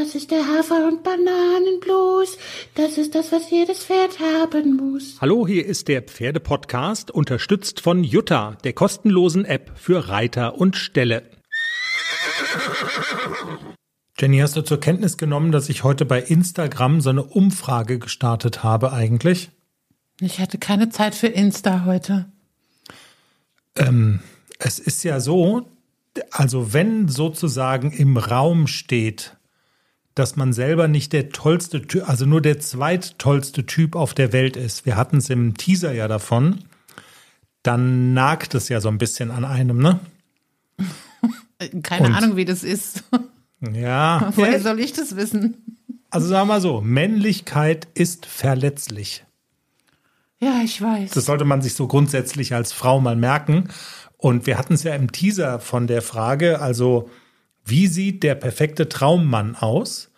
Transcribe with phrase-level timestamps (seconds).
[0.00, 2.38] das ist der Hafer- und Bananenblues.
[2.74, 5.20] Das ist das, was jedes Pferd haben muss.
[5.20, 11.28] Hallo, hier ist der Pferdepodcast, unterstützt von Jutta, der kostenlosen App für Reiter und Ställe.
[14.18, 18.62] Jenny, hast du zur Kenntnis genommen, dass ich heute bei Instagram so eine Umfrage gestartet
[18.62, 19.50] habe eigentlich?
[20.20, 22.26] Ich hatte keine Zeit für Insta heute.
[23.76, 24.20] Ähm,
[24.58, 25.66] es ist ja so,
[26.30, 29.36] also wenn sozusagen im Raum steht,
[30.14, 34.56] dass man selber nicht der tollste Typ, also nur der zweittollste Typ auf der Welt
[34.56, 36.64] ist, wir hatten es im Teaser ja davon,
[37.62, 40.00] dann nagt es ja so ein bisschen an einem, ne?
[41.82, 43.04] Keine Und, Ahnung, wie das ist.
[43.60, 44.32] Ja.
[44.36, 45.76] Woher soll ich das wissen?
[46.08, 49.24] Also sagen wir mal so, Männlichkeit ist verletzlich.
[50.38, 51.10] Ja, ich weiß.
[51.10, 53.68] Das sollte man sich so grundsätzlich als Frau mal merken.
[54.16, 57.10] Und wir hatten es ja im Teaser von der Frage, also
[57.64, 60.09] wie sieht der perfekte Traummann aus?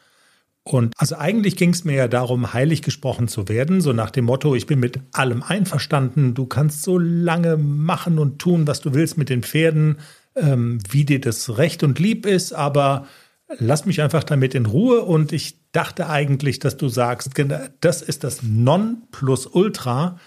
[0.64, 4.26] Und also eigentlich ging es mir ja darum, heilig gesprochen zu werden, so nach dem
[4.26, 8.94] Motto, ich bin mit allem einverstanden, du kannst so lange machen und tun, was du
[8.94, 9.98] willst mit den Pferden,
[10.36, 13.06] ähm, wie dir das recht und lieb ist, aber
[13.58, 15.02] lass mich einfach damit in Ruhe.
[15.02, 17.32] Und ich dachte eigentlich, dass du sagst,
[17.80, 20.18] das ist das Non-Plus-Ultra,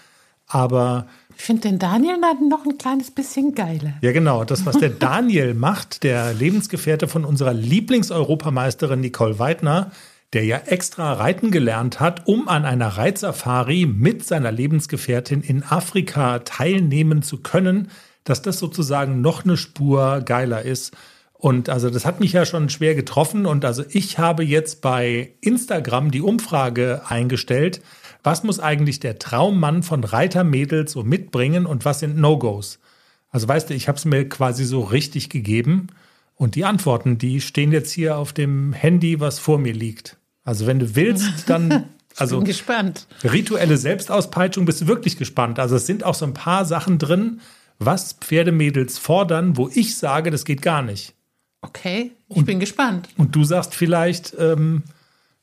[0.48, 1.06] aber
[1.38, 2.16] ich finde den Daniel
[2.48, 3.94] noch ein kleines bisschen geiler.
[4.00, 4.44] Ja, genau.
[4.44, 9.90] Das, was der Daniel macht, der Lebensgefährte von unserer Lieblingseuropameisterin Nicole Weidner,
[10.32, 16.40] der ja extra reiten gelernt hat, um an einer Reitsafari mit seiner Lebensgefährtin in Afrika
[16.40, 17.88] teilnehmen zu können,
[18.24, 20.96] dass das sozusagen noch eine Spur geiler ist.
[21.32, 23.46] Und also das hat mich ja schon schwer getroffen.
[23.46, 27.82] Und also ich habe jetzt bei Instagram die Umfrage eingestellt,
[28.22, 32.80] was muss eigentlich der Traummann von Reitermädels so mitbringen und was sind No-Gos?
[33.30, 35.88] Also weißt du, ich habe es mir quasi so richtig gegeben
[36.36, 40.18] und die Antworten, die stehen jetzt hier auf dem Handy, was vor mir liegt.
[40.44, 43.06] Also wenn du willst, dann also bin gespannt.
[43.24, 45.58] Rituelle Selbstauspeitschung bist du wirklich gespannt.
[45.58, 47.40] Also es sind auch so ein paar Sachen drin,
[47.78, 51.14] was Pferdemädels fordern, wo ich sage, das geht gar nicht.
[51.62, 53.08] Okay, ich und, bin gespannt.
[53.16, 54.84] Und du sagst vielleicht, ähm,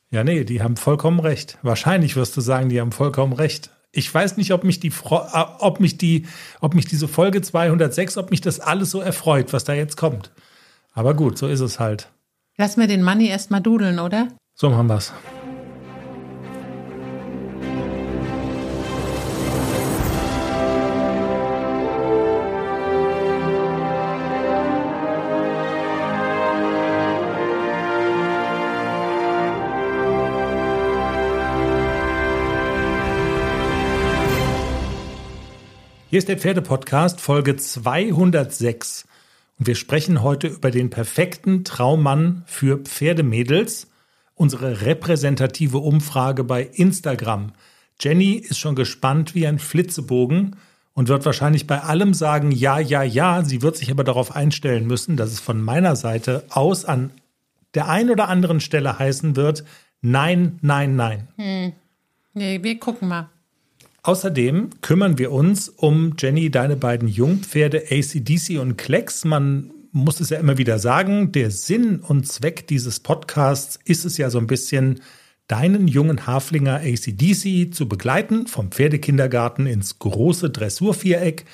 [0.10, 1.58] ja, nee, die haben vollkommen recht.
[1.64, 3.72] Wahrscheinlich wirst du sagen, die haben vollkommen recht.
[3.92, 6.26] Ich weiß nicht, ob mich die, äh, ob mich die,
[6.62, 10.32] ob mich diese Folge 206, ob mich das alles so erfreut, was da jetzt kommt.
[10.94, 12.12] Aber gut, so ist es halt.
[12.56, 14.28] Lass mir den Money erstmal dudeln, oder?
[14.54, 15.12] So machen wir's.
[36.12, 39.13] Hier ist der Pferdepodcast Folge 206 und
[39.68, 43.88] wir sprechen heute über den perfekten Traummann für Pferdemädels,
[44.36, 47.52] unsere repräsentative Umfrage bei Instagram.
[48.00, 50.56] Jenny ist schon gespannt wie ein Flitzebogen
[50.94, 53.44] und wird wahrscheinlich bei allem sagen, ja, ja, ja.
[53.44, 57.12] Sie wird sich aber darauf einstellen müssen, dass es von meiner Seite aus an
[57.74, 59.64] der einen oder anderen Stelle heißen wird,
[60.02, 61.28] nein, nein, nein.
[61.38, 61.74] Hm.
[62.34, 63.30] Nee, wir gucken mal.
[64.06, 69.24] Außerdem kümmern wir uns um Jenny, deine beiden Jungpferde ACDC und Klecks.
[69.24, 74.18] Man muss es ja immer wieder sagen, der Sinn und Zweck dieses Podcasts ist es
[74.18, 75.00] ja so ein bisschen,
[75.48, 81.46] deinen jungen Haflinger ACDC zu begleiten, vom Pferdekindergarten ins große Dressurviereck.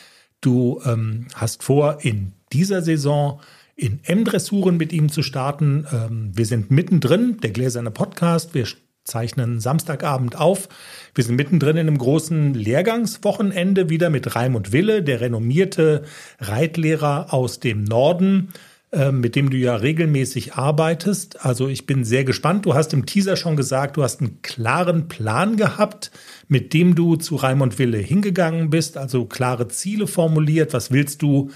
[0.42, 3.42] Du ähm, hast vor, in dieser Saison
[3.76, 5.86] in M-Dressuren mit ihm zu starten.
[5.92, 8.54] Ähm, wir sind mittendrin, der gläserne Podcast.
[8.54, 8.66] Wir
[9.10, 10.70] zeichnen Samstagabend auf.
[11.16, 16.04] Wir sind mittendrin in einem großen Lehrgangswochenende wieder mit Reim und Wille, der renommierte
[16.40, 18.50] Reitlehrer aus dem Norden,
[18.92, 21.46] äh, mit dem du ja regelmäßig arbeitest.
[21.46, 22.66] Also ich bin sehr gespannt.
[22.66, 26.12] Du hast im Teaser schon gesagt, du hast einen klaren Plan gehabt,
[26.48, 30.74] mit dem du zu Reim und Wille hingegangen bist, also klare Ziele formuliert.
[30.74, 31.52] Was willst du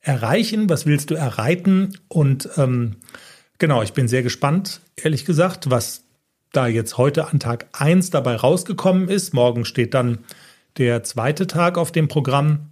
[0.00, 0.70] erreichen?
[0.70, 1.98] Was willst du erreiten?
[2.08, 2.96] Und ähm,
[3.58, 6.04] genau, ich bin sehr gespannt, ehrlich gesagt, was
[6.52, 9.34] da jetzt heute an Tag 1 dabei rausgekommen ist.
[9.34, 10.18] Morgen steht dann
[10.78, 12.70] der zweite Tag auf dem Programm.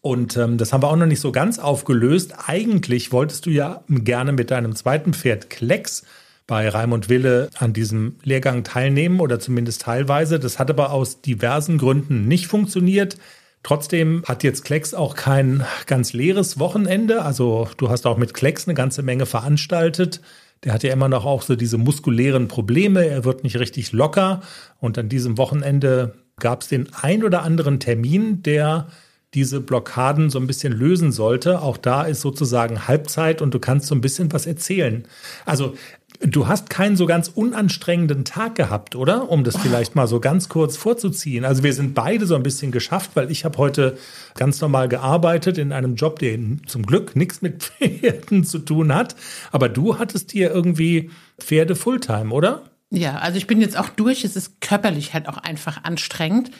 [0.00, 2.34] Und ähm, das haben wir auch noch nicht so ganz aufgelöst.
[2.46, 6.04] Eigentlich wolltest du ja gerne mit deinem zweiten Pferd Klecks
[6.46, 10.40] bei Raimund Wille an diesem Lehrgang teilnehmen oder zumindest teilweise.
[10.40, 13.18] Das hat aber aus diversen Gründen nicht funktioniert.
[13.62, 17.22] Trotzdem hat jetzt Klecks auch kein ganz leeres Wochenende.
[17.22, 20.22] Also du hast auch mit Klecks eine ganze Menge veranstaltet.
[20.64, 23.06] Der hat ja immer noch auch so diese muskulären Probleme.
[23.06, 24.42] Er wird nicht richtig locker.
[24.78, 28.88] Und an diesem Wochenende gab es den ein oder anderen Termin, der
[29.34, 31.62] diese Blockaden so ein bisschen lösen sollte.
[31.62, 35.04] Auch da ist sozusagen Halbzeit und du kannst so ein bisschen was erzählen.
[35.46, 35.74] Also
[36.18, 39.30] Du hast keinen so ganz unanstrengenden Tag gehabt, oder?
[39.30, 41.44] Um das vielleicht mal so ganz kurz vorzuziehen.
[41.44, 43.96] Also wir sind beide so ein bisschen geschafft, weil ich habe heute
[44.34, 49.16] ganz normal gearbeitet in einem Job, der zum Glück nichts mit Pferden zu tun hat.
[49.52, 52.64] Aber du hattest hier irgendwie Pferde Fulltime, oder?
[52.90, 54.24] Ja, also ich bin jetzt auch durch.
[54.24, 56.50] Es ist körperlich halt auch einfach anstrengend.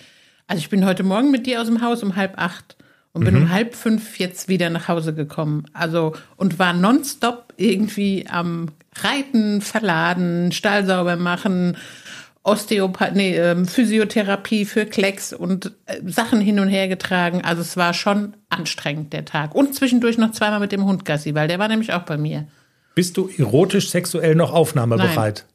[0.47, 2.77] Also ich bin heute Morgen mit dir aus dem Haus um halb acht
[3.13, 3.43] und bin mhm.
[3.43, 5.67] um halb fünf jetzt wieder nach Hause gekommen.
[5.73, 11.77] Also und war nonstop irgendwie am Reiten, Verladen, Stall sauber machen,
[12.43, 17.43] Osteopath, nee, ähm, Physiotherapie für Klecks und äh, Sachen hin und her getragen.
[17.43, 19.55] Also es war schon anstrengend, der Tag.
[19.55, 22.49] Und zwischendurch noch zweimal mit dem Hund Gassi, weil der war nämlich auch bei mir.
[22.95, 25.45] Bist du erotisch sexuell noch aufnahmebereit?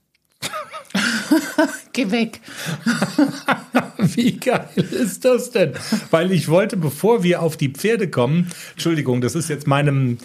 [1.93, 2.41] Geh weg.
[3.97, 5.73] Wie geil ist das denn?
[6.11, 10.17] Weil ich wollte, bevor wir auf die Pferde kommen, Entschuldigung, das ist jetzt meinem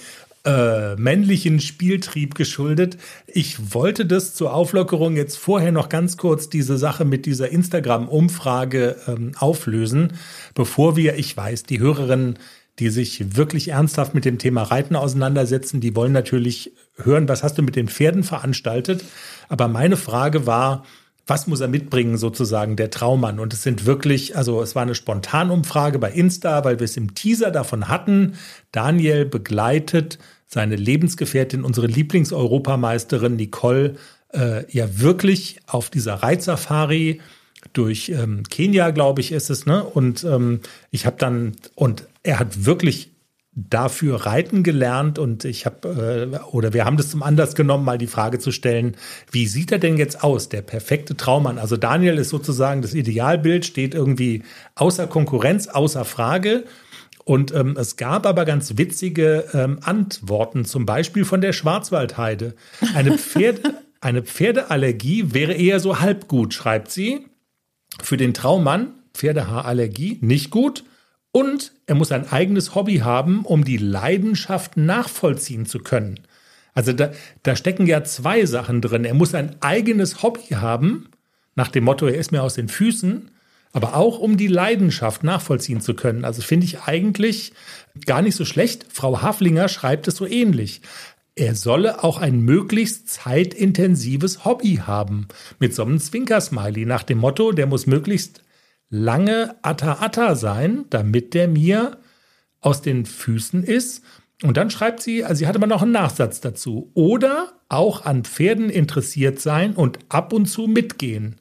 [0.45, 2.97] äh, männlichen Spieltrieb geschuldet.
[3.27, 8.97] Ich wollte das zur Auflockerung jetzt vorher noch ganz kurz diese Sache mit dieser Instagram-Umfrage
[9.07, 10.15] ähm, auflösen,
[10.55, 12.39] bevor wir, ich weiß, die Hörerinnen,
[12.79, 17.59] die sich wirklich ernsthaft mit dem Thema Reiten auseinandersetzen, die wollen natürlich hören, was hast
[17.59, 19.05] du mit den Pferden veranstaltet.
[19.51, 20.87] Aber meine Frage war,
[21.27, 23.39] was muss er mitbringen, sozusagen, der Traummann?
[23.39, 27.15] Und es sind wirklich, also es war eine Spontanumfrage bei Insta, weil wir es im
[27.15, 28.35] Teaser davon hatten.
[28.73, 33.95] Daniel begleitet seine Lebensgefährtin, unsere Lieblingseuropameisterin Nicole,
[34.33, 37.21] äh, ja wirklich auf dieser Reitsafari
[37.73, 39.85] durch ähm, Kenia, glaube ich, ist es, ne?
[39.85, 43.11] Und ähm, ich habe dann, und er hat wirklich
[43.53, 47.99] dafür reiten gelernt und ich habe äh, oder wir haben das zum Anlass genommen, mal
[47.99, 48.97] die Frage zu stellen,
[49.33, 51.59] wie sieht er denn jetzt aus, der perfekte Traummann?
[51.59, 54.45] Also Daniel ist sozusagen das Idealbild, steht irgendwie
[54.77, 56.65] außer Konkurrenz, außer Frage.
[57.25, 62.55] Und ähm, es gab aber ganz witzige ähm, Antworten, zum Beispiel von der Schwarzwaldheide.
[62.95, 63.61] Eine, Pferd,
[64.01, 67.27] eine Pferdeallergie wäre eher so halb gut, schreibt sie.
[68.03, 70.85] Für den Traummann, Pferdehaarallergie, nicht gut.
[71.33, 76.21] Und er muss ein eigenes Hobby haben, um die Leidenschaft nachvollziehen zu können.
[76.75, 77.13] Also da,
[77.43, 79.05] da stecken ja zwei Sachen drin.
[79.05, 81.09] Er muss ein eigenes Hobby haben,
[81.55, 83.31] nach dem Motto, er ist mir aus den Füßen,
[83.73, 86.25] aber auch um die Leidenschaft nachvollziehen zu können.
[86.25, 87.53] Also finde ich eigentlich
[88.07, 88.87] gar nicht so schlecht.
[88.91, 90.83] Frau Haflinger schreibt es so ähnlich.
[91.37, 95.29] Er solle auch ein möglichst zeitintensives Hobby haben.
[95.59, 98.43] Mit so einem Zwinkersmiley nach dem Motto, der muss möglichst
[98.91, 101.99] lange Atta-Atta sein, damit der mir
[102.61, 104.05] aus den Füßen ist.
[104.43, 106.91] Und dann schreibt sie, also sie hatte aber noch einen Nachsatz dazu.
[106.95, 111.41] Oder auch an Pferden interessiert sein und ab und zu mitgehen.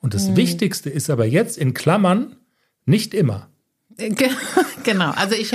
[0.00, 0.36] Und das hm.
[0.36, 2.36] Wichtigste ist aber jetzt in Klammern
[2.84, 3.48] nicht immer.
[4.82, 5.52] Genau, also ich,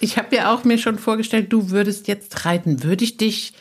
[0.00, 2.82] ich habe ja auch mir schon vorgestellt, du würdest jetzt reiten.
[2.82, 3.54] Würde ich dich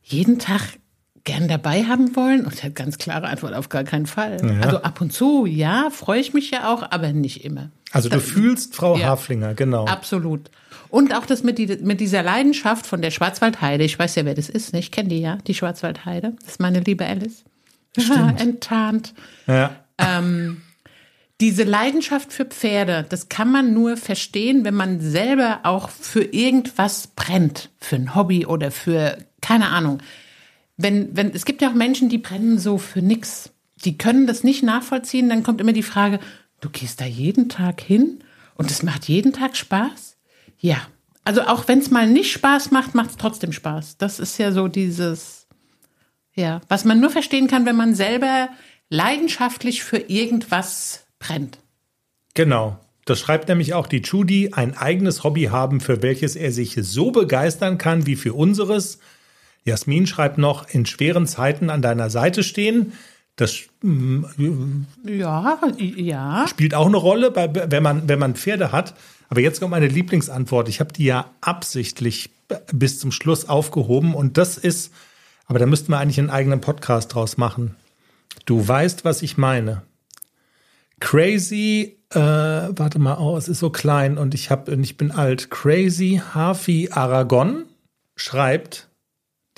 [0.00, 0.78] jeden Tag
[1.24, 2.44] gern dabei haben wollen?
[2.44, 4.38] Und hat ganz klare Antwort, auf gar keinen Fall.
[4.42, 4.60] Ja.
[4.60, 7.70] Also ab und zu, ja, freue ich mich ja auch, aber nicht immer.
[7.92, 9.86] Also du fühlst Frau ja, Haflinger, genau.
[9.86, 10.50] Absolut.
[10.90, 13.84] Und auch das mit, die, mit dieser Leidenschaft von der Schwarzwaldheide.
[13.84, 14.72] Ich weiß ja, wer das ist.
[14.72, 14.78] Ne?
[14.78, 16.34] Ich kenne die ja, die Schwarzwaldheide.
[16.40, 17.44] Das ist meine liebe Alice.
[18.38, 19.14] Enttarnt.
[19.46, 19.76] Ja.
[19.98, 20.62] Ähm,
[21.40, 27.08] diese Leidenschaft für Pferde, das kann man nur verstehen, wenn man selber auch für irgendwas
[27.08, 27.70] brennt.
[27.80, 30.00] Für ein Hobby oder für, keine Ahnung
[30.78, 33.50] wenn, wenn, es gibt ja auch Menschen, die brennen so für nix.
[33.84, 35.28] Die können das nicht nachvollziehen.
[35.28, 36.20] Dann kommt immer die Frage,
[36.60, 38.20] du gehst da jeden Tag hin
[38.54, 40.16] und es macht jeden Tag Spaß?
[40.58, 40.78] Ja.
[41.24, 43.98] Also auch wenn es mal nicht Spaß macht, macht es trotzdem Spaß.
[43.98, 45.46] Das ist ja so dieses,
[46.34, 48.48] ja, was man nur verstehen kann, wenn man selber
[48.88, 51.58] leidenschaftlich für irgendwas brennt.
[52.34, 52.78] Genau.
[53.04, 57.10] Das schreibt nämlich auch die Judy, ein eigenes Hobby haben, für welches er sich so
[57.10, 58.98] begeistern kann wie für unseres,
[59.64, 62.92] Jasmin schreibt noch, in schweren Zeiten an deiner Seite stehen.
[63.36, 66.46] Das mm, ja, ja.
[66.48, 68.94] spielt auch eine Rolle, wenn, man, wenn man Pferde hat.
[69.28, 70.68] Aber jetzt kommt meine Lieblingsantwort.
[70.68, 72.30] Ich habe die ja absichtlich
[72.72, 74.14] bis zum Schluss aufgehoben.
[74.14, 74.92] Und das ist,
[75.46, 77.76] aber da müssten wir eigentlich einen eigenen Podcast draus machen.
[78.46, 79.82] Du weißt, was ich meine.
[81.00, 85.50] Crazy, äh, warte mal, oh, es ist so klein und ich hab, ich bin alt.
[85.50, 87.66] Crazy Harvey Aragon
[88.16, 88.88] schreibt,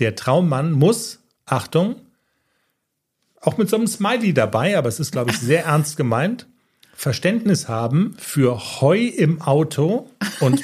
[0.00, 1.96] der Traummann muss, Achtung,
[3.40, 6.46] auch mit so einem Smiley dabei, aber es ist, glaube ich, sehr ernst gemeint,
[6.94, 10.60] Verständnis haben für Heu im Auto und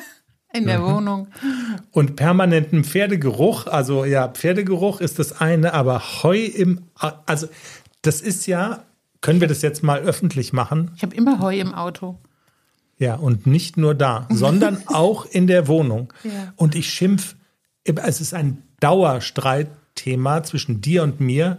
[0.54, 0.84] in der mhm.
[0.84, 1.28] Wohnung
[1.90, 3.66] und permanenten Pferdegeruch.
[3.66, 6.84] Also ja, Pferdegeruch ist das eine, aber Heu im,
[7.26, 7.48] also
[8.00, 8.84] das ist ja,
[9.20, 10.92] können wir das jetzt mal öffentlich machen?
[10.96, 12.18] Ich habe immer Heu im Auto.
[12.96, 16.12] Ja, und nicht nur da, sondern auch in der Wohnung.
[16.22, 16.54] Ja.
[16.56, 17.36] Und ich schimpf,
[17.84, 21.58] es ist ein Dauerstreit Hauptthema zwischen dir und mir.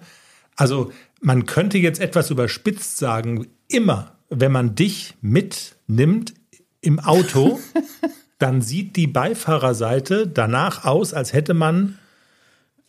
[0.55, 0.91] Also
[1.22, 6.34] man könnte jetzt etwas überspitzt sagen, immer wenn man dich mitnimmt
[6.81, 7.60] im Auto,
[8.39, 11.98] dann sieht die Beifahrerseite danach aus, als hätte man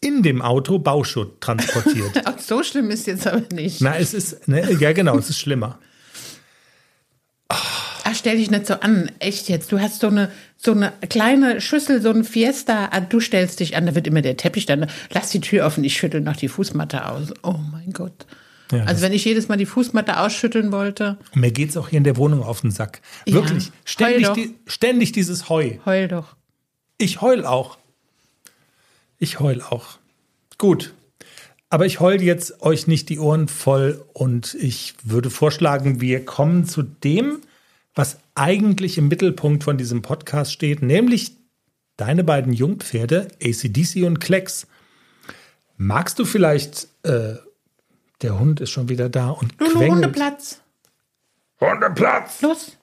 [0.01, 2.23] in dem Auto Bauschutt transportiert.
[2.39, 3.81] so schlimm ist jetzt aber nicht.
[3.81, 5.79] Na, es ist, ne, ja genau, es ist schlimmer.
[8.09, 9.11] Ach, stell dich nicht so an.
[9.19, 9.73] Echt jetzt.
[9.73, 12.91] Du hast so eine, so eine kleine Schüssel, so ein Fiesta.
[12.93, 14.89] Ah, du stellst dich an, da wird immer der Teppich dann.
[15.11, 17.35] Lass die Tür offen, ich schüttel noch die Fußmatte aus.
[17.43, 18.27] Oh mein Gott.
[18.71, 21.19] Ja, also wenn ich jedes Mal die Fußmatte ausschütteln wollte.
[21.35, 23.01] Und mir geht's auch hier in der Wohnung auf den Sack.
[23.25, 23.67] Wirklich.
[23.67, 25.79] Ja, ständig, die, ständig dieses Heu.
[25.85, 26.37] Heul doch.
[26.99, 27.77] Ich heul auch.
[29.19, 29.99] Ich heul auch.
[30.59, 30.95] Gut.
[31.71, 36.67] Aber ich heul jetzt euch nicht die Ohren voll und ich würde vorschlagen, wir kommen
[36.67, 37.41] zu dem,
[37.97, 41.33] was eigentlich im Mittelpunkt von diesem Podcast steht, nämlich
[41.97, 44.67] deine beiden Jungpferde, ACDC und Klecks.
[45.79, 47.37] Magst du vielleicht, äh,
[48.23, 49.93] der Hund ist schon wieder da und Lulu, quengelt.
[49.93, 50.61] Hundeplatz.
[51.61, 52.43] Hundeplatz.
[52.43, 52.77] Los.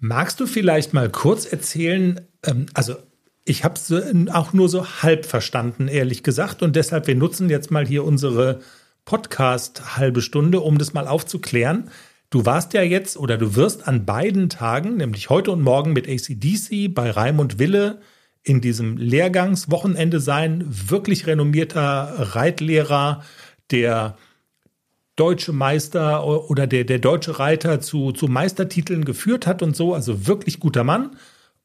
[0.00, 2.96] Magst du vielleicht mal kurz erzählen, ähm, also
[3.44, 3.92] ich habe es
[4.32, 6.62] auch nur so halb verstanden, ehrlich gesagt.
[6.62, 8.60] Und deshalb, wir nutzen jetzt mal hier unsere
[9.04, 11.90] Podcast halbe Stunde, um das mal aufzuklären.
[12.30, 16.06] Du warst ja jetzt oder du wirst an beiden Tagen, nämlich heute und morgen mit
[16.06, 18.00] ACDC bei Raimund Wille
[18.42, 20.62] in diesem Lehrgangswochenende sein.
[20.68, 23.24] Wirklich renommierter Reitlehrer,
[23.70, 24.18] der
[25.16, 29.94] deutsche Meister oder der, der deutsche Reiter zu, zu Meistertiteln geführt hat und so.
[29.94, 31.16] Also wirklich guter Mann.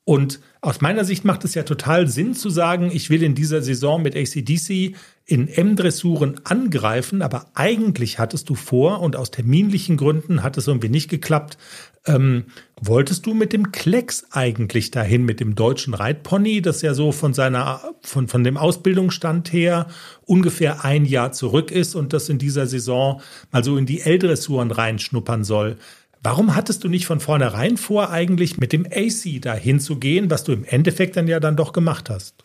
[0.06, 3.62] Und aus meiner Sicht macht es ja total Sinn zu sagen, ich will in dieser
[3.62, 10.44] Saison mit ACDC in M-Dressuren angreifen, aber eigentlich hattest du vor und aus terminlichen Gründen
[10.44, 11.58] hat es irgendwie nicht geklappt.
[12.06, 12.46] Ähm,
[12.82, 17.34] wolltest du mit dem Klecks eigentlich dahin, mit dem deutschen Reitpony, das ja so von
[17.34, 19.88] seiner, von, von dem Ausbildungsstand her
[20.26, 24.72] ungefähr ein Jahr zurück ist und das in dieser Saison mal so in die L-Dressuren
[24.72, 25.78] reinschnuppern soll?
[26.22, 30.52] Warum hattest du nicht von vornherein vor, eigentlich mit dem AC da hinzugehen, was du
[30.52, 32.44] im Endeffekt dann ja dann doch gemacht hast?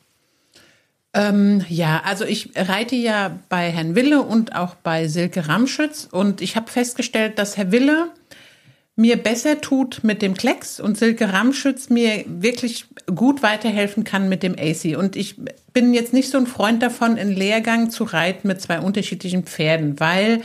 [1.14, 6.42] Ähm, ja, also ich reite ja bei Herrn Wille und auch bei Silke Ramschütz und
[6.42, 8.10] ich habe festgestellt, dass Herr Wille
[8.94, 14.42] mir besser tut mit dem Klecks und Silke Ramschütz mir wirklich gut weiterhelfen kann mit
[14.42, 14.98] dem AC.
[14.98, 15.36] Und ich
[15.72, 20.00] bin jetzt nicht so ein Freund davon, in Lehrgang zu reiten mit zwei unterschiedlichen Pferden,
[20.00, 20.42] weil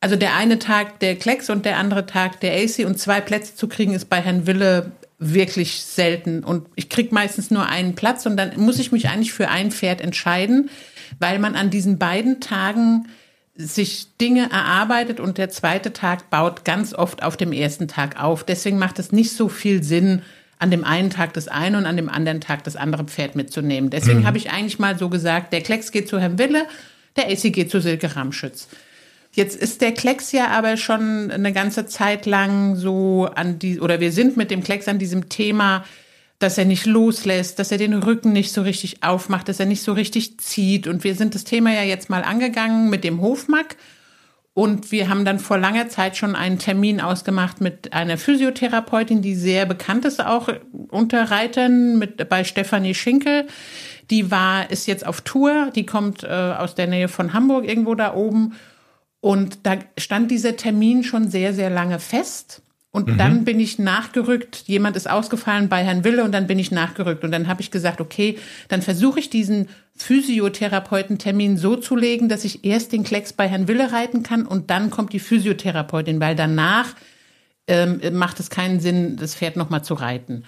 [0.00, 3.54] also der eine Tag der Klecks und der andere Tag der AC und zwei Plätze
[3.54, 4.92] zu kriegen ist bei Herrn Wille
[5.32, 6.44] wirklich selten.
[6.44, 9.70] Und ich kriege meistens nur einen Platz und dann muss ich mich eigentlich für ein
[9.70, 10.68] Pferd entscheiden,
[11.18, 13.06] weil man an diesen beiden Tagen
[13.56, 18.44] sich Dinge erarbeitet und der zweite Tag baut ganz oft auf dem ersten Tag auf.
[18.44, 20.22] Deswegen macht es nicht so viel Sinn,
[20.58, 23.90] an dem einen Tag das eine und an dem anderen Tag das andere Pferd mitzunehmen.
[23.90, 24.26] Deswegen mhm.
[24.26, 26.66] habe ich eigentlich mal so gesagt, der Klecks geht zu Herrn Wille,
[27.16, 28.68] der AC geht zu Silke Ramschütz.
[29.34, 33.98] Jetzt ist der Klecks ja aber schon eine ganze Zeit lang so an die, oder
[33.98, 35.84] wir sind mit dem Klecks an diesem Thema,
[36.38, 39.82] dass er nicht loslässt, dass er den Rücken nicht so richtig aufmacht, dass er nicht
[39.82, 40.86] so richtig zieht.
[40.86, 43.76] Und wir sind das Thema ja jetzt mal angegangen mit dem Hofmack.
[44.52, 49.34] Und wir haben dann vor langer Zeit schon einen Termin ausgemacht mit einer Physiotherapeutin, die
[49.34, 50.48] sehr bekannt ist, auch
[50.90, 53.48] unter Reitern, mit, bei Stefanie Schinkel.
[54.10, 57.96] Die war, ist jetzt auf Tour, die kommt äh, aus der Nähe von Hamburg irgendwo
[57.96, 58.52] da oben
[59.24, 62.60] und da stand dieser Termin schon sehr, sehr lange fest.
[62.90, 63.16] Und mhm.
[63.16, 64.64] dann bin ich nachgerückt.
[64.66, 67.24] Jemand ist ausgefallen bei Herrn Wille und dann bin ich nachgerückt.
[67.24, 68.38] Und dann habe ich gesagt, okay,
[68.68, 73.66] dann versuche ich diesen Physiotherapeutentermin so zu legen, dass ich erst den Klecks bei Herrn
[73.66, 76.94] Wille reiten kann und dann kommt die Physiotherapeutin, weil danach
[77.66, 80.44] ähm, macht es keinen Sinn, das Pferd nochmal zu reiten.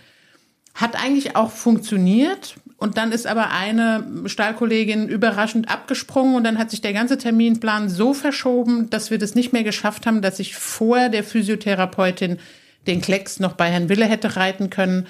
[0.74, 2.56] Hat eigentlich auch funktioniert.
[2.78, 7.88] Und dann ist aber eine Stallkollegin überraschend abgesprungen und dann hat sich der ganze Terminplan
[7.88, 12.38] so verschoben, dass wir das nicht mehr geschafft haben, dass ich vor der Physiotherapeutin
[12.86, 15.06] den Klecks noch bei Herrn Wille hätte reiten können.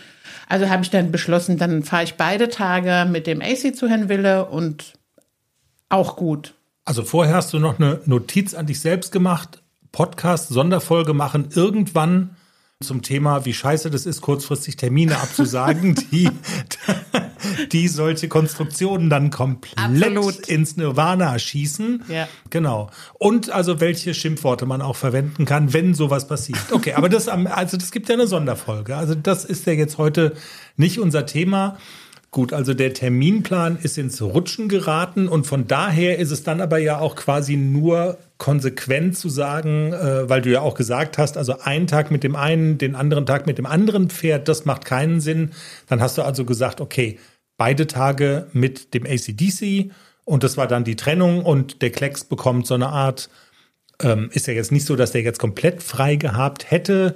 [0.49, 4.08] Also habe ich dann beschlossen, dann fahre ich beide Tage mit dem AC zu Herrn
[4.08, 4.94] Wille und
[5.88, 6.54] auch gut.
[6.85, 12.37] Also vorher hast du noch eine Notiz an dich selbst gemacht, Podcast, Sonderfolge machen, irgendwann
[12.80, 16.30] zum Thema, wie scheiße das ist, kurzfristig Termine abzusagen, die,
[17.73, 20.47] die solche Konstruktionen dann komplett Absolut.
[20.49, 22.05] ins Nirvana schießen.
[22.09, 22.29] Ja.
[22.50, 22.91] Genau.
[23.15, 26.59] Und also welche Schimpfworte man auch verwenden kann, wenn sowas passiert.
[26.71, 28.97] Okay, aber das, also das gibt ja eine Sonderfolge.
[28.97, 30.35] Also das ist ja jetzt heute
[30.76, 31.76] nicht unser Thema.
[32.37, 36.76] Gut, also der Terminplan ist ins Rutschen geraten und von daher ist es dann aber
[36.76, 41.61] ja auch quasi nur konsequent zu sagen, äh, weil du ja auch gesagt hast, also
[41.61, 45.21] einen Tag mit dem einen, den anderen Tag mit dem anderen Pferd, das macht keinen
[45.21, 45.53] Sinn.
[45.88, 47.19] Dann hast du also gesagt, okay,
[47.57, 49.91] beide Tage mit dem ACDC
[50.25, 53.31] Und das war dann die Trennung und der Klecks bekommt so eine Art,
[54.03, 57.15] ähm, ist ja jetzt nicht so, dass der jetzt komplett frei gehabt hätte,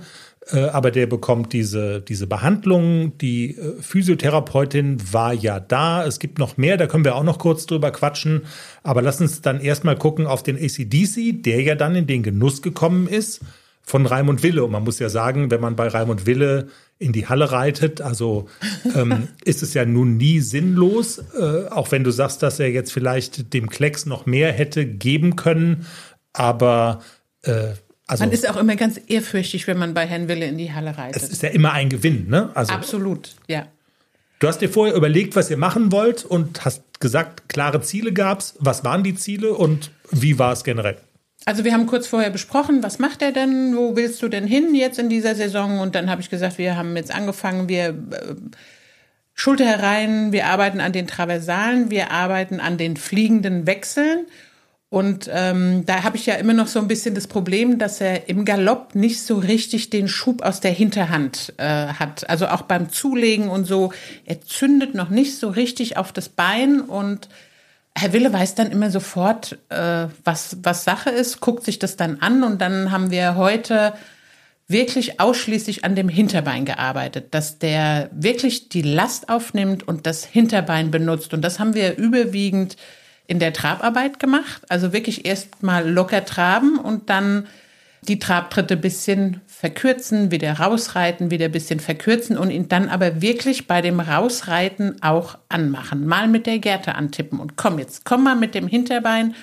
[0.52, 3.16] äh, aber der bekommt diese, diese Behandlung.
[3.18, 6.04] Die äh, Physiotherapeutin war ja da.
[6.04, 8.42] Es gibt noch mehr, da können wir auch noch kurz drüber quatschen.
[8.82, 12.62] Aber lass uns dann erstmal gucken auf den ACDC, der ja dann in den Genuss
[12.62, 13.40] gekommen ist
[13.82, 14.64] von Raimund Wille.
[14.64, 16.68] Und man muss ja sagen, wenn man bei Raimund Wille
[17.00, 18.46] in die Halle reitet, also
[18.94, 22.92] ähm, ist es ja nun nie sinnlos, äh, auch wenn du sagst, dass er jetzt
[22.92, 25.86] vielleicht dem Klecks noch mehr hätte geben können.
[26.34, 27.00] Aber
[27.42, 27.72] äh,
[28.06, 30.98] also, man ist auch immer ganz ehrfürchtig, wenn man bei Herrn Wille in die Halle
[30.98, 31.22] reitet.
[31.22, 32.50] Es ist ja immer ein Gewinn, ne?
[32.54, 33.66] Also, Absolut, ja.
[34.38, 38.56] Du hast dir vorher überlegt, was ihr machen wollt und hast gesagt, klare Ziele gab's.
[38.58, 40.98] Was waren die Ziele und wie war es generell?
[41.50, 43.76] Also wir haben kurz vorher besprochen, was macht er denn?
[43.76, 45.80] Wo willst du denn hin jetzt in dieser Saison?
[45.80, 48.34] Und dann habe ich gesagt, wir haben jetzt angefangen, wir äh,
[49.34, 54.26] Schulter herein, wir arbeiten an den Traversalen, wir arbeiten an den fliegenden Wechseln
[54.90, 58.28] und ähm, da habe ich ja immer noch so ein bisschen das Problem, dass er
[58.28, 62.30] im Galopp nicht so richtig den Schub aus der Hinterhand äh, hat.
[62.30, 63.92] Also auch beim Zulegen und so.
[64.24, 67.28] Er zündet noch nicht so richtig auf das Bein und
[67.96, 72.20] Herr Wille weiß dann immer sofort, äh, was, was Sache ist, guckt sich das dann
[72.20, 73.94] an und dann haben wir heute
[74.68, 80.92] wirklich ausschließlich an dem Hinterbein gearbeitet, dass der wirklich die Last aufnimmt und das Hinterbein
[80.92, 81.34] benutzt.
[81.34, 82.76] Und das haben wir überwiegend
[83.26, 84.62] in der Trabarbeit gemacht.
[84.68, 87.48] Also wirklich erst mal locker traben und dann
[88.02, 93.82] die Trabtritte bisschen verkürzen, wieder rausreiten, wieder bisschen verkürzen und ihn dann aber wirklich bei
[93.82, 96.06] dem Rausreiten auch anmachen.
[96.06, 99.34] Mal mit der Gerte antippen und komm jetzt, komm mal mit dem Hinterbein.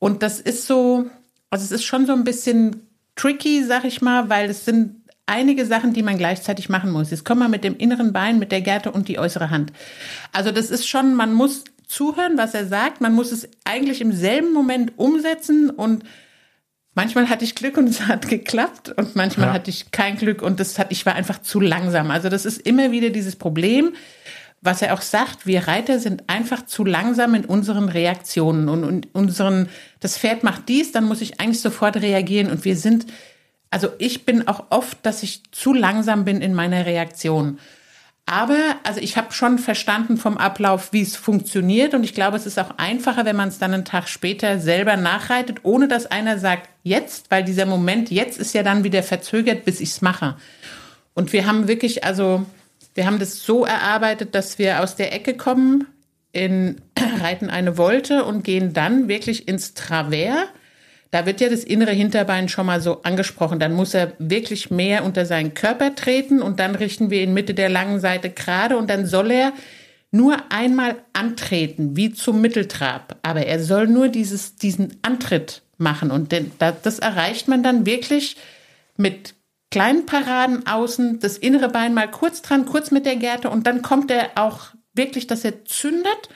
[0.00, 1.06] Und das ist so,
[1.50, 5.66] also es ist schon so ein bisschen tricky, sag ich mal, weil es sind einige
[5.66, 7.12] Sachen, die man gleichzeitig machen muss.
[7.12, 9.72] Jetzt komm mal mit dem inneren Bein, mit der Gerte und die äußere Hand.
[10.32, 13.00] Also das ist schon, man muss zuhören, was er sagt.
[13.00, 16.02] Man muss es eigentlich im selben Moment umsetzen und
[16.98, 19.52] manchmal hatte ich Glück und es hat geklappt und manchmal ja.
[19.52, 22.10] hatte ich kein Glück und das hat, ich war einfach zu langsam.
[22.10, 23.92] Also das ist immer wieder dieses Problem,
[24.62, 25.46] was er auch sagt.
[25.46, 29.68] Wir Reiter sind einfach zu langsam in unseren Reaktionen und, und unseren,
[30.00, 33.06] das Pferd macht dies, dann muss ich eigentlich sofort reagieren und wir sind,
[33.70, 37.60] also ich bin auch oft, dass ich zu langsam bin in meiner Reaktion.
[38.30, 42.44] Aber also ich habe schon verstanden vom Ablauf, wie es funktioniert und ich glaube, es
[42.44, 46.38] ist auch einfacher, wenn man es dann einen Tag später selber nachreitet, ohne dass einer
[46.38, 50.36] sagt, jetzt, weil dieser Moment jetzt ist ja dann wieder verzögert, bis ich es mache.
[51.14, 52.44] Und wir haben wirklich, also
[52.94, 55.86] wir haben das so erarbeitet, dass wir aus der Ecke kommen,
[56.32, 56.82] in,
[57.22, 60.48] reiten eine Wolte und gehen dann wirklich ins Travers
[61.10, 63.58] da wird ja das innere Hinterbein schon mal so angesprochen.
[63.58, 67.54] Dann muss er wirklich mehr unter seinen Körper treten und dann richten wir ihn Mitte
[67.54, 69.52] der langen Seite gerade und dann soll er
[70.10, 73.16] nur einmal antreten, wie zum Mitteltrab.
[73.22, 78.36] Aber er soll nur dieses, diesen Antritt machen und den, das erreicht man dann wirklich
[78.96, 79.34] mit
[79.70, 83.82] kleinen Paraden außen, das innere Bein mal kurz dran, kurz mit der Gerte und dann
[83.82, 86.28] kommt er auch wirklich, dass er zündet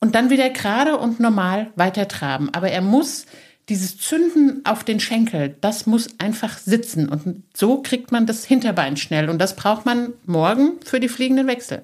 [0.00, 2.48] und dann wieder gerade und normal weiter traben.
[2.54, 3.26] Aber er muss
[3.70, 7.08] dieses Zünden auf den Schenkel, das muss einfach sitzen.
[7.08, 9.30] Und so kriegt man das Hinterbein schnell.
[9.30, 11.82] Und das braucht man morgen für die fliegenden Wechsel.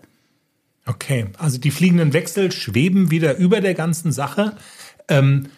[0.85, 4.57] Okay, also die fliegenden Wechsel schweben wieder über der ganzen Sache.
[5.09, 5.49] Ähm,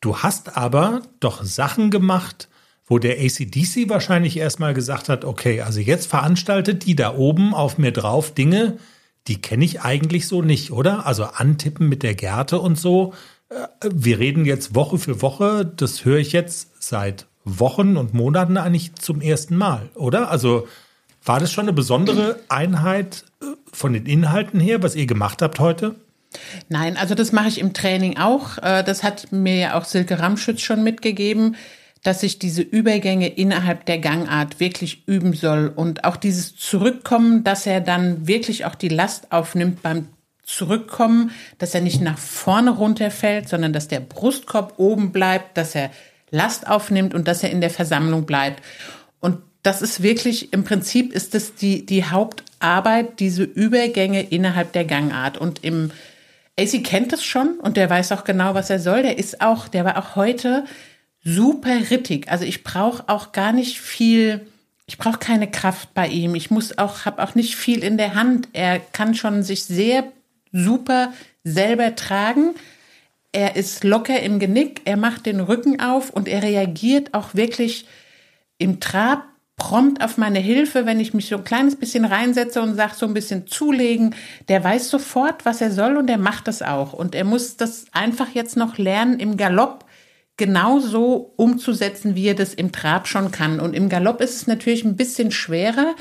[0.00, 2.48] du hast aber doch Sachen gemacht,
[2.86, 7.78] wo der ACDC wahrscheinlich erstmal gesagt hat, okay, also jetzt veranstaltet die da oben auf
[7.78, 8.78] mir drauf Dinge,
[9.26, 11.06] die kenne ich eigentlich so nicht, oder?
[11.06, 13.14] Also antippen mit der Gerte und so
[13.82, 18.94] wir reden jetzt Woche für Woche, das höre ich jetzt seit Wochen und Monaten eigentlich
[18.94, 20.30] zum ersten Mal, oder?
[20.30, 20.66] Also
[21.24, 25.58] war das schon eine besondere Einheit äh, von den Inhalten her, was ihr gemacht habt
[25.58, 25.94] heute?
[26.68, 28.58] Nein, also das mache ich im Training auch.
[28.58, 31.56] Äh, das hat mir ja auch Silke Ramschütz schon mitgegeben,
[32.02, 37.66] dass ich diese Übergänge innerhalb der Gangart wirklich üben soll und auch dieses Zurückkommen, dass
[37.66, 40.08] er dann wirklich auch die Last aufnimmt beim
[40.44, 45.90] zurückkommen, dass er nicht nach vorne runterfällt, sondern dass der Brustkorb oben bleibt, dass er
[46.30, 48.62] Last aufnimmt und dass er in der Versammlung bleibt.
[49.20, 54.84] Und das ist wirklich, im Prinzip ist das die, die Hauptarbeit, diese Übergänge innerhalb der
[54.84, 55.38] Gangart.
[55.38, 55.90] Und im
[56.58, 59.02] AC kennt das schon und der weiß auch genau, was er soll.
[59.02, 60.64] Der ist auch, der war auch heute
[61.24, 62.30] super rittig.
[62.30, 64.46] Also ich brauche auch gar nicht viel,
[64.86, 66.34] ich brauche keine Kraft bei ihm.
[66.34, 68.48] Ich muss auch, habe auch nicht viel in der Hand.
[68.52, 70.04] Er kann schon sich sehr
[70.54, 71.12] super
[71.42, 72.54] selber tragen.
[73.32, 77.86] Er ist locker im Genick, er macht den Rücken auf und er reagiert auch wirklich
[78.58, 79.24] im Trab
[79.56, 83.06] prompt auf meine Hilfe, wenn ich mich so ein kleines bisschen reinsetze und sage, so
[83.06, 84.14] ein bisschen zulegen.
[84.48, 86.92] Der weiß sofort, was er soll und er macht das auch.
[86.92, 89.84] Und er muss das einfach jetzt noch lernen, im Galopp
[90.36, 93.60] genauso umzusetzen, wie er das im Trab schon kann.
[93.60, 95.94] Und im Galopp ist es natürlich ein bisschen schwerer,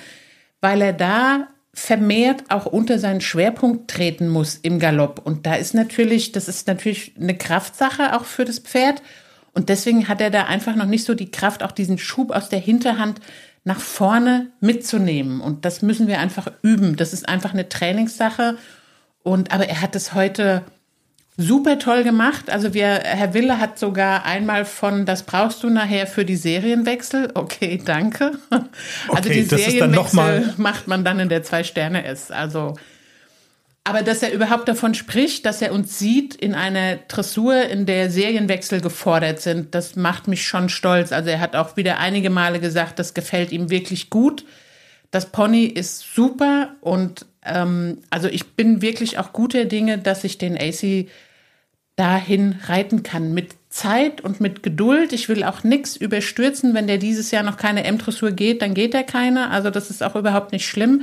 [0.61, 5.21] weil er da vermehrt auch unter seinen Schwerpunkt treten muss im Galopp.
[5.23, 9.01] Und da ist natürlich, das ist natürlich eine Kraftsache auch für das Pferd.
[9.53, 12.49] Und deswegen hat er da einfach noch nicht so die Kraft, auch diesen Schub aus
[12.49, 13.19] der Hinterhand
[13.63, 15.41] nach vorne mitzunehmen.
[15.41, 16.95] Und das müssen wir einfach üben.
[16.95, 18.57] Das ist einfach eine Trainingssache.
[19.23, 20.63] Und, aber er hat es heute
[21.37, 22.49] super toll gemacht.
[22.49, 27.31] Also wir, Herr Wille hat sogar einmal von, das brauchst du nachher für die Serienwechsel.
[27.33, 28.33] Okay, danke.
[29.09, 32.31] Also okay, die Serienwechsel macht man dann in der Zwei-Sterne-S.
[32.31, 32.75] Also,
[33.83, 38.09] aber dass er überhaupt davon spricht, dass er uns sieht in einer Dressur, in der
[38.09, 41.11] Serienwechsel gefordert sind, das macht mich schon stolz.
[41.11, 44.45] Also er hat auch wieder einige Male gesagt, das gefällt ihm wirklich gut.
[45.11, 50.37] Das Pony ist super und ähm, also ich bin wirklich auch guter Dinge, dass ich
[50.37, 51.07] den AC
[51.95, 53.33] dahin reiten kann.
[53.33, 55.13] Mit Zeit und mit Geduld.
[55.13, 56.73] Ich will auch nichts überstürzen.
[56.73, 59.49] Wenn der dieses Jahr noch keine M-Dressur geht, dann geht er keine.
[59.49, 61.01] Also das ist auch überhaupt nicht schlimm.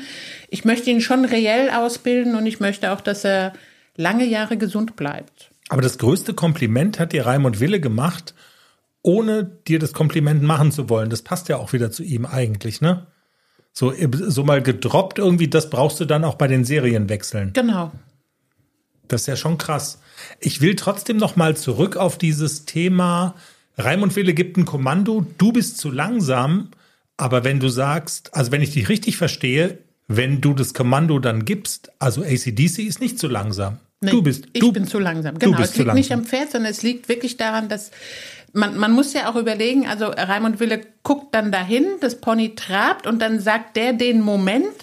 [0.48, 3.52] Ich möchte ihn schon reell ausbilden und ich möchte auch, dass er
[3.96, 5.50] lange Jahre gesund bleibt.
[5.68, 8.34] Aber das größte Kompliment hat dir Raimund Wille gemacht,
[9.02, 11.10] ohne dir das Kompliment machen zu wollen.
[11.10, 13.06] Das passt ja auch wieder zu ihm eigentlich, ne?
[13.72, 17.52] So, so mal gedroppt irgendwie, das brauchst du dann auch bei den Serienwechseln.
[17.52, 17.92] Genau.
[19.08, 20.00] Das ist ja schon krass.
[20.38, 23.34] Ich will trotzdem noch mal zurück auf dieses Thema.
[23.78, 26.68] Raimund Wille gibt ein Kommando, du bist zu langsam,
[27.16, 29.78] aber wenn du sagst, also wenn ich dich richtig verstehe,
[30.08, 33.78] wenn du das Kommando dann gibst, also ACDC ist nicht zu langsam.
[34.02, 35.38] Nee, du bist, ich du, bin zu langsam.
[35.38, 37.90] Genau, es liegt nicht am Pferd, sondern es liegt wirklich daran, dass
[38.52, 43.06] man, man muss ja auch überlegen, also Raimund Wille guckt dann dahin, das Pony trabt
[43.06, 44.74] und dann sagt der den Moment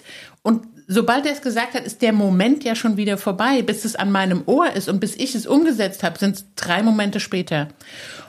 [0.42, 3.62] und sobald er es gesagt hat, ist der Moment ja schon wieder vorbei.
[3.62, 6.82] Bis es an meinem Ohr ist und bis ich es umgesetzt habe, sind es drei
[6.82, 7.68] Momente später.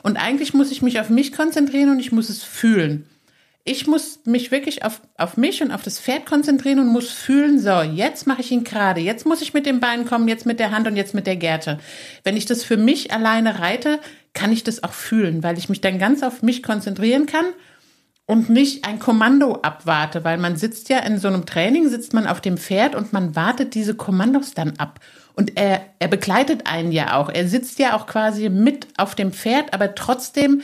[0.02, 3.06] Und eigentlich muss ich mich auf mich konzentrieren und ich muss es fühlen.
[3.64, 7.60] Ich muss mich wirklich auf, auf mich und auf das Pferd konzentrieren und muss fühlen,
[7.60, 10.58] so, jetzt mache ich ihn gerade, jetzt muss ich mit dem Bein kommen, jetzt mit
[10.58, 11.78] der Hand und jetzt mit der Gerte.
[12.24, 14.00] Wenn ich das für mich alleine reite,
[14.34, 17.46] kann ich das auch fühlen, weil ich mich dann ganz auf mich konzentrieren kann
[18.26, 22.28] und nicht ein Kommando abwarte, weil man sitzt ja in so einem Training, sitzt man
[22.28, 25.00] auf dem Pferd und man wartet diese Kommandos dann ab.
[25.34, 27.28] Und er, er begleitet einen ja auch.
[27.28, 30.62] Er sitzt ja auch quasi mit auf dem Pferd, aber trotzdem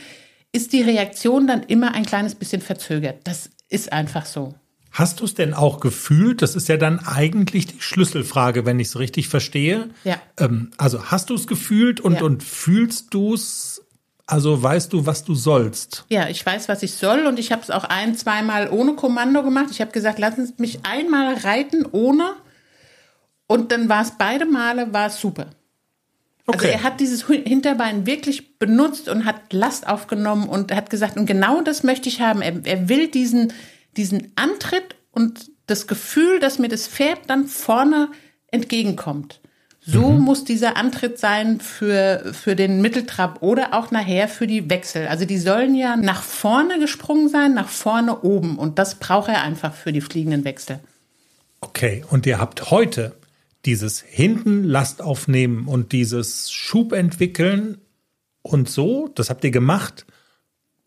[0.53, 3.19] ist die Reaktion dann immer ein kleines bisschen verzögert.
[3.25, 4.55] Das ist einfach so.
[4.97, 6.41] Hast du es denn auch gefühlt?
[6.41, 9.89] Das ist ja dann eigentlich die Schlüsselfrage, wenn ich es richtig verstehe.
[10.03, 10.19] Ja.
[10.39, 12.23] Ähm, also hast du es gefühlt und, ja.
[12.23, 13.83] und fühlst du es
[14.25, 16.03] also weißt du, was du sollst.
[16.09, 19.43] Ja, ich weiß, was ich soll und ich habe es auch ein, zweimal ohne Kommando
[19.43, 19.67] gemacht.
[19.69, 22.33] Ich habe gesagt, lassen Sie mich einmal reiten ohne
[23.45, 25.45] und dann war es beide Male war es super.
[26.47, 26.73] Also okay.
[26.73, 31.27] Also er hat dieses Hinterbein wirklich benutzt und hat Last aufgenommen und hat gesagt, und
[31.27, 32.41] genau das möchte ich haben.
[32.41, 33.53] Er, er will diesen,
[33.95, 38.09] diesen Antritt und das Gefühl, dass mir das Pferd dann vorne
[38.51, 39.41] entgegenkommt.
[39.89, 40.21] So mhm.
[40.21, 45.07] muss dieser Antritt sein für, für den Mitteltrab oder auch nachher für die Wechsel.
[45.07, 48.57] Also die sollen ja nach vorne gesprungen sein, nach vorne oben.
[48.57, 50.79] Und das braucht er einfach für die fliegenden Wechsel.
[51.61, 53.15] Okay, und ihr habt heute
[53.65, 57.77] dieses hinten Last aufnehmen und dieses Schub entwickeln
[58.41, 60.05] und so, das habt ihr gemacht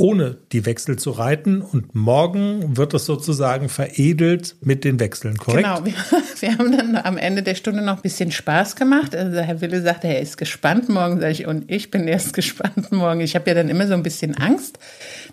[0.01, 5.69] ohne die Wechsel zu reiten und morgen wird es sozusagen veredelt mit den Wechseln, korrekt?
[5.69, 5.93] Genau, wir,
[6.41, 9.15] wir, haben dann am Ende der Stunde noch ein bisschen Spaß gemacht.
[9.15, 12.91] Also Herr Wille sagte, er ist gespannt morgen, sage ich, und ich bin erst gespannt
[12.91, 13.21] morgen.
[13.21, 14.79] Ich habe ja dann immer so ein bisschen Angst,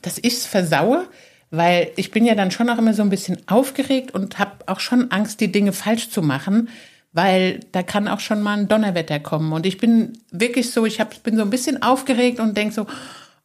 [0.02, 1.08] dass ich es versaue,
[1.50, 4.82] weil ich bin ja dann schon auch immer so ein bisschen aufgeregt und habe auch
[4.82, 6.68] schon Angst, die Dinge falsch zu machen
[7.14, 9.52] weil da kann auch schon mal ein Donnerwetter kommen.
[9.52, 12.86] Und ich bin wirklich so, ich hab, bin so ein bisschen aufgeregt und denke so,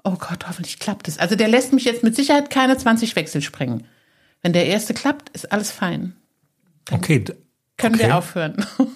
[0.05, 1.19] oh Gott, hoffentlich klappt es.
[1.19, 3.87] Also der lässt mich jetzt mit Sicherheit keine 20 Wechsel springen.
[4.43, 6.15] Wenn der erste klappt, ist alles fein.
[6.87, 7.25] Dann okay.
[7.77, 8.07] Können okay.
[8.07, 8.67] wir aufhören.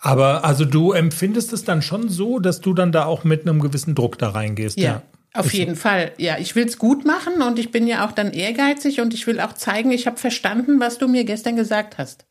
[0.00, 3.60] Aber also du empfindest es dann schon so, dass du dann da auch mit einem
[3.60, 4.78] gewissen Druck da reingehst.
[4.78, 4.84] Ja.
[4.84, 5.02] ja.
[5.34, 5.82] Auf jeden so.
[5.82, 6.12] Fall.
[6.16, 9.26] Ja, ich will es gut machen und ich bin ja auch dann ehrgeizig und ich
[9.26, 12.24] will auch zeigen, ich habe verstanden, was du mir gestern gesagt hast.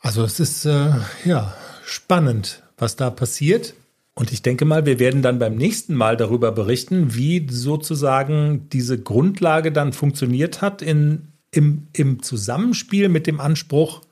[0.00, 0.90] Also es ist äh,
[1.24, 3.74] ja spannend, was da passiert.
[4.14, 9.00] Und ich denke mal, wir werden dann beim nächsten Mal darüber berichten, wie sozusagen diese
[9.00, 14.02] Grundlage dann funktioniert hat in, im, im Zusammenspiel mit dem Anspruch.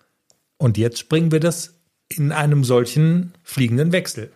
[0.58, 1.74] Und jetzt springen wir das
[2.08, 4.32] in einem solchen fliegenden Wechsel.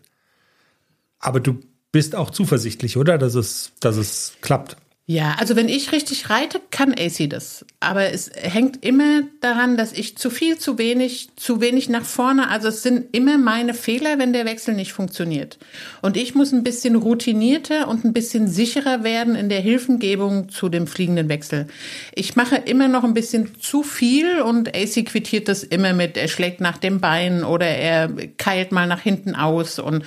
[1.18, 1.59] Aber du
[1.90, 3.18] bist auch zuversichtlich, oder?
[3.18, 4.76] Dass es, dass es klappt.
[5.09, 7.64] Ja, also wenn ich richtig reite, kann AC das.
[7.79, 12.49] Aber es hängt immer daran, dass ich zu viel, zu wenig, zu wenig nach vorne.
[12.49, 15.61] Also es sind immer meine Fehler, wenn der Wechsel nicht funktioniert.
[16.03, 20.69] Und ich muss ein bisschen routinierter und ein bisschen sicherer werden in der Hilfengebung zu
[20.69, 21.69] dem fliegenden Wechsel.
[22.12, 26.27] Ich mache immer noch ein bisschen zu viel und AC quittiert das immer mit, er
[26.27, 30.05] schlägt nach dem Bein oder er keilt mal nach hinten aus und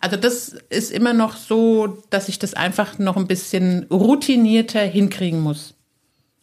[0.00, 5.40] also das ist immer noch so, dass ich das einfach noch ein bisschen routinierter hinkriegen
[5.40, 5.74] muss.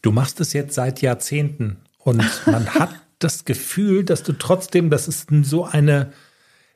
[0.02, 2.90] Du machst es jetzt seit Jahrzehnten und man hat
[3.20, 6.12] das Gefühl, dass du trotzdem, das ist so eine,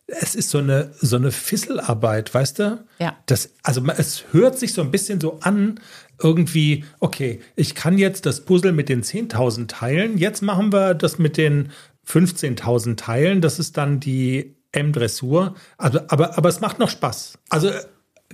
[0.08, 2.86] es ist so eine, so eine Fisselarbeit, weißt du?
[3.00, 3.18] Ja.
[3.26, 5.82] Das, also es hört sich so ein bisschen so an,
[6.22, 11.20] irgendwie, okay, ich kann jetzt das Puzzle mit den 10.000 Teilen, jetzt machen wir das
[11.20, 11.70] mit den
[12.08, 15.56] 15.000 Teilen, das ist dann die M-Dressur.
[15.78, 17.38] Also, aber, aber es macht noch Spaß.
[17.50, 17.72] Also,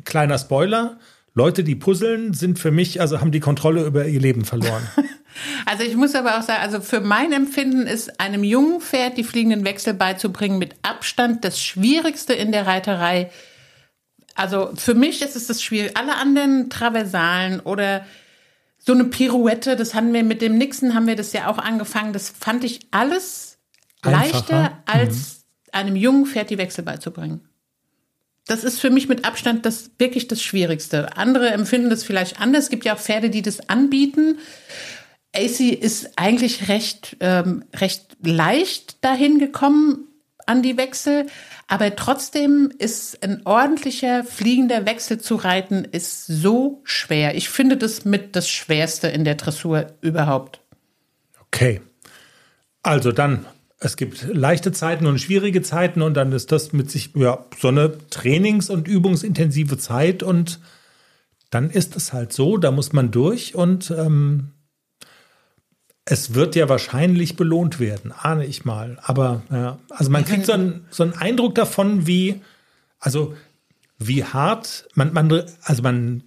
[0.04, 0.98] kleiner Spoiler.
[1.36, 4.88] Leute, die puzzeln, sind für mich, also haben die Kontrolle über ihr Leben verloren.
[5.66, 9.24] Also ich muss aber auch sagen, also für mein Empfinden ist einem jungen Pferd die
[9.24, 13.32] fliegenden Wechsel beizubringen mit Abstand das Schwierigste in der Reiterei.
[14.36, 15.98] Also für mich ist es das schwierig.
[15.98, 18.06] Alle anderen Traversalen oder
[18.78, 22.14] so eine Pirouette, das haben wir mit dem Nixon haben wir das ja auch angefangen.
[22.14, 23.58] Das fand ich alles
[24.04, 24.22] Einfacher.
[24.22, 25.43] leichter als mhm
[25.74, 27.42] einem jungen Pferd die Wechsel beizubringen.
[28.46, 31.16] Das ist für mich mit Abstand das wirklich das Schwierigste.
[31.16, 32.66] Andere empfinden das vielleicht anders.
[32.66, 34.38] Es gibt ja auch Pferde, die das anbieten.
[35.34, 40.08] AC ist eigentlich recht, ähm, recht leicht dahin gekommen
[40.46, 41.28] an die Wechsel.
[41.68, 47.36] Aber trotzdem ist ein ordentlicher fliegender Wechsel zu reiten ist so schwer.
[47.36, 50.60] Ich finde das mit das Schwerste in der Dressur überhaupt.
[51.40, 51.82] Okay.
[52.84, 53.46] Also dann
[53.84, 57.68] es gibt leichte Zeiten und schwierige Zeiten und dann ist das mit sich ja so
[57.68, 60.62] eine trainings- und übungsintensive Zeit und
[61.50, 64.52] dann ist es halt so, da muss man durch und ähm,
[66.06, 68.98] es wird ja wahrscheinlich belohnt werden, ahne ich mal.
[69.04, 72.42] Aber ja, also man kriegt so einen, so einen Eindruck davon, wie,
[73.00, 73.36] also
[74.00, 76.24] wie hart man, man, also man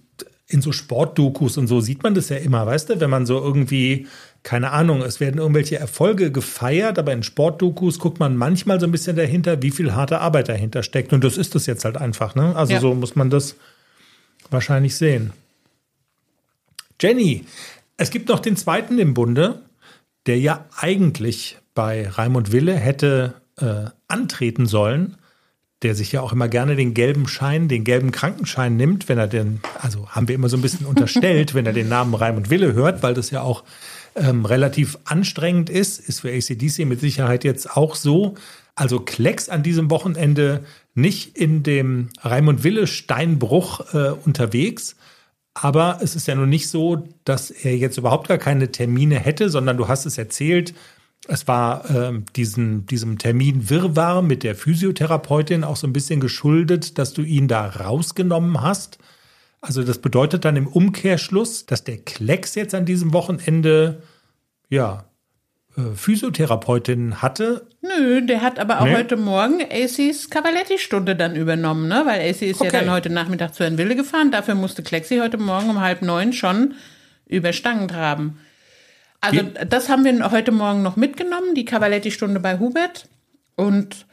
[0.47, 3.39] in so Sportdokus und so sieht man das ja immer, weißt du, wenn man so
[3.39, 4.07] irgendwie
[4.47, 8.93] keine Ahnung, es werden irgendwelche Erfolge gefeiert, aber in Sportdokus guckt man manchmal so ein
[8.93, 11.11] bisschen dahinter, wie viel harte Arbeit dahinter steckt.
[11.11, 12.33] Und das ist das jetzt halt einfach.
[12.33, 12.55] Ne?
[12.55, 12.79] Also ja.
[12.79, 13.57] so muss man das
[14.49, 15.33] wahrscheinlich sehen.
[17.01, 17.43] Jenny,
[17.97, 19.59] es gibt noch den zweiten im Bunde,
[20.27, 25.17] der ja eigentlich bei Raimund Wille hätte äh, antreten sollen,
[25.81, 29.27] der sich ja auch immer gerne den gelben Schein, den gelben Krankenschein nimmt, wenn er
[29.27, 32.71] den, also haben wir immer so ein bisschen unterstellt, wenn er den Namen Raimund Wille
[32.71, 33.65] hört, weil das ja auch
[34.17, 38.35] ähm, relativ anstrengend ist, ist für ACDC mit Sicherheit jetzt auch so.
[38.75, 44.95] Also Klecks an diesem Wochenende nicht in dem Raimund Wille Steinbruch äh, unterwegs.
[45.53, 49.49] Aber es ist ja nun nicht so, dass er jetzt überhaupt gar keine Termine hätte,
[49.49, 50.75] sondern du hast es erzählt,
[51.27, 56.97] es war äh, diesen, diesem Termin Wirrwarr mit der Physiotherapeutin auch so ein bisschen geschuldet,
[56.97, 58.99] dass du ihn da rausgenommen hast.
[59.67, 64.01] Also das bedeutet dann im Umkehrschluss, dass der Klecks jetzt an diesem Wochenende
[64.69, 65.03] ja
[65.75, 67.67] äh, Physiotherapeutin hatte.
[67.81, 68.95] Nö, der hat aber auch nee.
[68.95, 72.03] heute Morgen ACs Cavaletti-Stunde dann übernommen, ne?
[72.05, 72.71] Weil AC ist okay.
[72.73, 74.31] ja dann heute Nachmittag zu Herrn Wille gefahren.
[74.31, 76.75] Dafür musste Klexi heute Morgen um halb neun schon
[77.25, 78.39] über Stangen traben.
[79.19, 79.65] Also Wie?
[79.67, 83.09] das haben wir heute Morgen noch mitgenommen, die Cavaletti-Stunde bei Hubert.
[83.57, 84.05] Und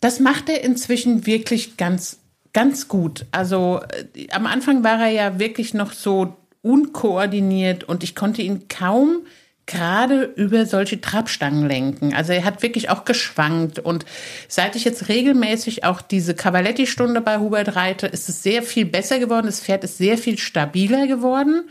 [0.00, 2.18] das macht er inzwischen wirklich ganz
[2.56, 3.26] ganz gut.
[3.32, 3.82] Also
[4.14, 9.26] äh, am Anfang war er ja wirklich noch so unkoordiniert und ich konnte ihn kaum
[9.66, 12.14] gerade über solche Trabstangen lenken.
[12.14, 13.78] Also er hat wirklich auch geschwankt.
[13.78, 14.06] Und
[14.48, 19.18] seit ich jetzt regelmäßig auch diese Cavaletti-Stunde bei Hubert reite, ist es sehr viel besser
[19.18, 19.46] geworden.
[19.46, 21.68] Das Pferd ist sehr viel stabiler geworden.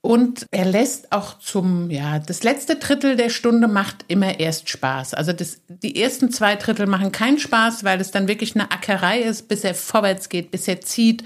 [0.00, 5.14] Und er lässt auch zum, ja, das letzte Drittel der Stunde macht immer erst Spaß.
[5.14, 9.20] Also das, die ersten zwei Drittel machen keinen Spaß, weil es dann wirklich eine Ackerei
[9.20, 11.24] ist, bis er vorwärts geht, bis er zieht,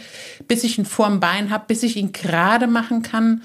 [0.48, 3.42] bis ich ihn vorm Bein habe, bis ich ihn gerade machen kann.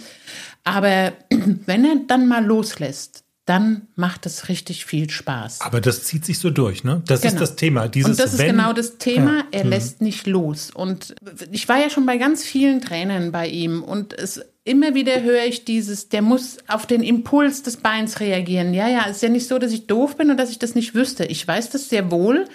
[0.63, 5.61] Aber wenn er dann mal loslässt, dann macht es richtig viel Spaß.
[5.61, 7.01] Aber das zieht sich so durch, ne?
[7.05, 7.33] Das genau.
[7.33, 7.87] ist das Thema.
[7.87, 9.37] Dieses und das ist wenn, genau das Thema.
[9.37, 9.43] Ja.
[9.51, 9.69] Er mhm.
[9.69, 10.69] lässt nicht los.
[10.69, 11.15] Und
[11.51, 15.45] ich war ja schon bei ganz vielen Trainern bei ihm und es immer wieder höre
[15.45, 18.73] ich dieses, der muss auf den Impuls des Beins reagieren.
[18.73, 20.93] Ja, ja, ist ja nicht so, dass ich doof bin und dass ich das nicht
[20.93, 21.25] wüsste.
[21.25, 22.45] Ich weiß das sehr wohl,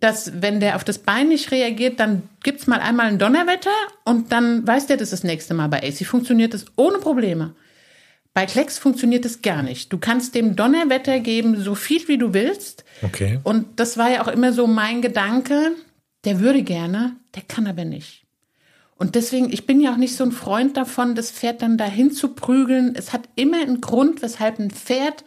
[0.00, 3.70] dass wenn der auf das Bein nicht reagiert, dann gibt's mal einmal ein Donnerwetter
[4.04, 5.68] und dann weiß der das das nächste Mal.
[5.68, 7.54] Bei AC funktioniert das ohne Probleme.
[8.34, 9.92] Bei Klecks funktioniert es gar nicht.
[9.92, 12.84] Du kannst dem Donnerwetter geben, so viel wie du willst.
[13.02, 13.38] Okay.
[13.44, 15.70] Und das war ja auch immer so mein Gedanke,
[16.24, 18.23] der würde gerne, der kann aber nicht.
[18.96, 22.12] Und deswegen, ich bin ja auch nicht so ein Freund davon, das Pferd dann dahin
[22.12, 22.94] zu prügeln.
[22.96, 25.24] Es hat immer einen Grund, weshalb ein Pferd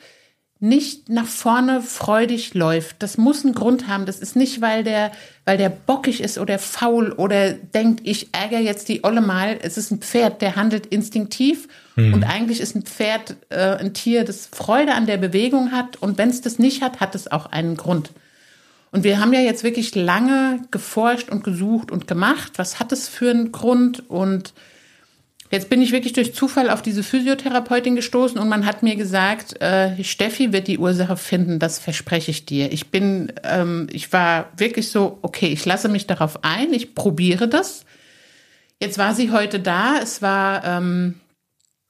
[0.60, 3.04] nicht nach vorne freudig läuft.
[3.04, 4.06] Das muss einen Grund haben.
[4.06, 5.12] Das ist nicht, weil der,
[5.46, 9.60] weil der bockig ist oder faul oder denkt, ich ärgere jetzt die Olle mal.
[9.62, 11.68] Es ist ein Pferd, der handelt instinktiv.
[11.96, 12.16] Mhm.
[12.16, 15.98] Und eigentlich ist ein Pferd äh, ein Tier, das Freude an der Bewegung hat.
[16.02, 18.12] Und wenn es das nicht hat, hat es auch einen Grund.
[18.92, 22.54] Und wir haben ja jetzt wirklich lange geforscht und gesucht und gemacht.
[22.56, 24.10] Was hat es für einen Grund?
[24.10, 24.54] Und
[25.50, 29.62] Jetzt bin ich wirklich durch Zufall auf diese Physiotherapeutin gestoßen und man hat mir gesagt,
[29.62, 32.72] äh, Steffi wird die Ursache finden, das verspreche ich dir.
[32.74, 37.48] Ich bin, ähm, ich war wirklich so, okay, ich lasse mich darauf ein, ich probiere
[37.48, 37.86] das.
[38.82, 40.66] Jetzt war sie heute da, es war.
[40.66, 41.16] Ähm,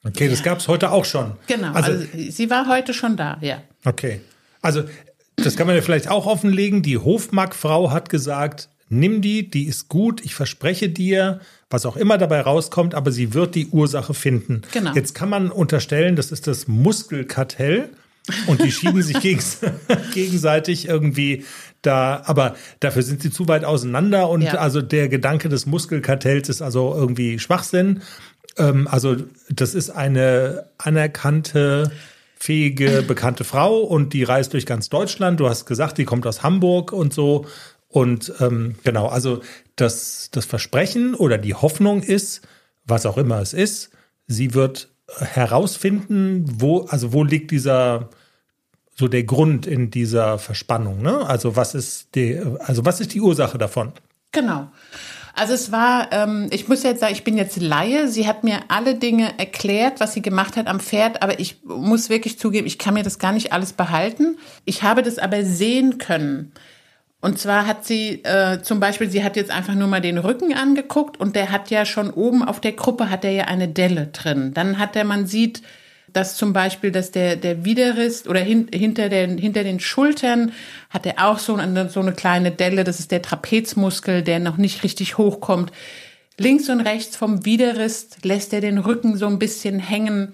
[0.04, 0.30] okay, ja.
[0.30, 1.32] das gab es heute auch schon.
[1.48, 3.60] Genau, also, also sie war heute schon da, ja.
[3.84, 4.20] Okay,
[4.62, 4.84] also
[5.42, 6.82] das kann man ja vielleicht auch offenlegen.
[6.82, 12.18] Die Hofmarkfrau hat gesagt, nimm die, die ist gut, ich verspreche dir, was auch immer
[12.18, 14.62] dabei rauskommt, aber sie wird die Ursache finden.
[14.72, 14.94] Genau.
[14.94, 17.90] Jetzt kann man unterstellen, das ist das Muskelkartell
[18.46, 19.58] und die schieben sich gegens
[20.14, 21.44] gegenseitig irgendwie
[21.82, 24.54] da, aber dafür sind sie zu weit auseinander und ja.
[24.54, 28.02] also der Gedanke des Muskelkartells ist also irgendwie Schwachsinn.
[28.56, 29.16] Ähm, also
[29.50, 31.92] das ist eine anerkannte
[32.38, 35.40] fähige, bekannte Frau und die reist durch ganz Deutschland.
[35.40, 37.46] Du hast gesagt, die kommt aus Hamburg und so.
[37.88, 39.40] Und ähm, genau, also
[39.76, 42.46] das, das Versprechen oder die Hoffnung ist,
[42.84, 43.90] was auch immer es ist,
[44.26, 48.10] sie wird herausfinden, wo, also wo liegt dieser,
[48.94, 51.26] so der Grund in dieser Verspannung, ne?
[51.26, 53.92] Also was ist die, also was ist die Ursache davon?
[54.40, 54.68] Genau.
[55.34, 58.08] Also es war, ähm, ich muss jetzt sagen, ich bin jetzt Laie.
[58.08, 62.08] Sie hat mir alle Dinge erklärt, was sie gemacht hat am Pferd, aber ich muss
[62.08, 64.36] wirklich zugeben, ich kann mir das gar nicht alles behalten.
[64.64, 66.52] Ich habe das aber sehen können.
[67.20, 70.54] Und zwar hat sie äh, zum Beispiel, sie hat jetzt einfach nur mal den Rücken
[70.54, 74.08] angeguckt und der hat ja schon oben auf der Gruppe hat er ja eine Delle
[74.08, 74.54] drin.
[74.54, 75.62] Dann hat er, man sieht,
[76.12, 80.52] dass zum Beispiel, dass der, der Widerrist oder hin, hinter, den, hinter den Schultern
[80.90, 82.84] hat er auch so eine, so eine kleine Delle.
[82.84, 85.72] Das ist der Trapezmuskel, der noch nicht richtig hochkommt.
[86.38, 90.32] Links und rechts vom Widerrist lässt er den Rücken so ein bisschen hängen.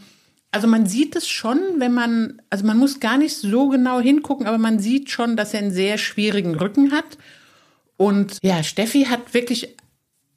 [0.50, 4.46] Also man sieht es schon, wenn man, also man muss gar nicht so genau hingucken,
[4.46, 7.18] aber man sieht schon, dass er einen sehr schwierigen Rücken hat.
[7.96, 9.74] Und ja, Steffi hat wirklich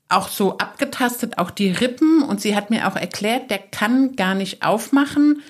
[0.10, 2.24] auch so abgetastet, auch die Rippen.
[2.24, 5.41] Und sie hat mir auch erklärt, der kann gar nicht aufmachen,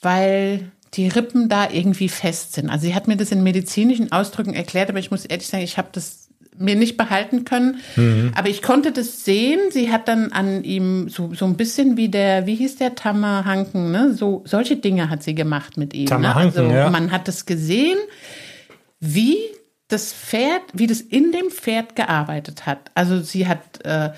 [0.00, 2.68] weil die Rippen da irgendwie fest sind.
[2.68, 5.78] Also sie hat mir das in medizinischen Ausdrücken erklärt, aber ich muss ehrlich sagen, ich
[5.78, 6.28] habe das
[6.58, 7.80] mir nicht behalten können.
[7.96, 8.32] Mhm.
[8.34, 9.58] Aber ich konnte das sehen.
[9.70, 13.90] Sie hat dann an ihm so, so ein bisschen wie der, wie hieß der Tammerhanken,
[13.90, 14.12] ne?
[14.12, 16.06] So, solche Dinge hat sie gemacht mit ihm.
[16.06, 16.68] Tammerhanken, ne?
[16.68, 16.90] also, ja.
[16.90, 17.98] Man hat es gesehen,
[19.00, 19.38] wie
[19.92, 22.90] das Pferd, wie das in dem Pferd gearbeitet hat.
[22.94, 24.10] Also sie hat äh,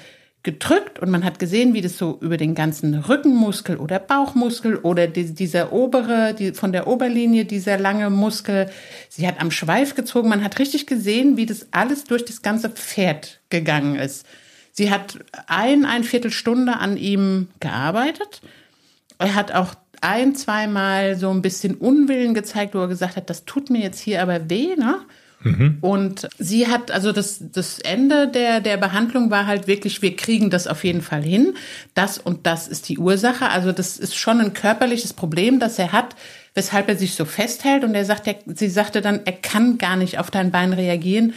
[0.44, 5.08] gedrückt und man hat gesehen, wie das so über den ganzen Rückenmuskel oder Bauchmuskel oder
[5.08, 8.70] die, dieser obere, die, von der Oberlinie, dieser lange Muskel,
[9.08, 10.28] sie hat am Schweif gezogen.
[10.28, 14.26] Man hat richtig gesehen, wie das alles durch das ganze Pferd gegangen ist.
[14.70, 18.42] Sie hat ein, ein Viertelstunde an ihm gearbeitet.
[19.18, 23.46] Er hat auch ein, zweimal so ein bisschen Unwillen gezeigt, wo er gesagt hat, das
[23.46, 25.00] tut mir jetzt hier aber weh, ne?
[25.44, 25.78] Mhm.
[25.82, 30.50] Und sie hat, also das, das Ende der, der Behandlung war halt wirklich, wir kriegen
[30.50, 31.54] das auf jeden Fall hin.
[31.94, 33.50] Das und das ist die Ursache.
[33.50, 36.16] Also das ist schon ein körperliches Problem, das er hat,
[36.54, 37.84] weshalb er sich so festhält.
[37.84, 41.34] Und er sagt, er, sie sagte dann, er kann gar nicht auf dein Bein reagieren,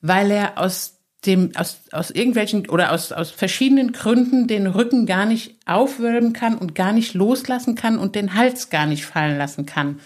[0.00, 5.26] weil er aus dem, aus, aus irgendwelchen oder aus, aus verschiedenen Gründen den Rücken gar
[5.26, 9.66] nicht aufwölben kann und gar nicht loslassen kann und den Hals gar nicht fallen lassen
[9.66, 10.00] kann.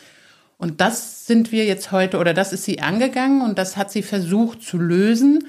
[0.58, 4.02] Und das sind wir jetzt heute, oder das ist sie angegangen und das hat sie
[4.02, 5.44] versucht zu lösen.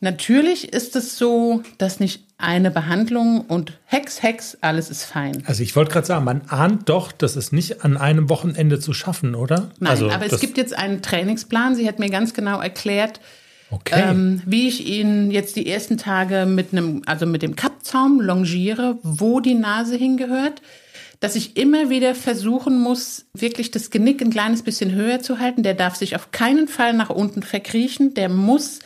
[0.00, 5.44] Natürlich ist es so, dass nicht eine Behandlung und Hex, Hex, alles ist fein.
[5.46, 8.92] Also ich wollte gerade sagen, man ahnt doch, dass es nicht an einem Wochenende zu
[8.94, 9.70] schaffen, oder?
[9.78, 11.76] Nein, also, aber es gibt jetzt einen Trainingsplan.
[11.76, 13.20] Sie hat mir ganz genau erklärt,
[13.70, 14.02] okay.
[14.10, 18.98] ähm, wie ich ihn jetzt die ersten Tage mit einem, also mit dem Kappzaum longiere,
[19.04, 20.62] wo die Nase hingehört
[21.22, 25.62] dass ich immer wieder versuchen muss, wirklich das Genick ein kleines bisschen höher zu halten.
[25.62, 28.12] Der darf sich auf keinen Fall nach unten verkriechen.
[28.14, 28.80] Der muss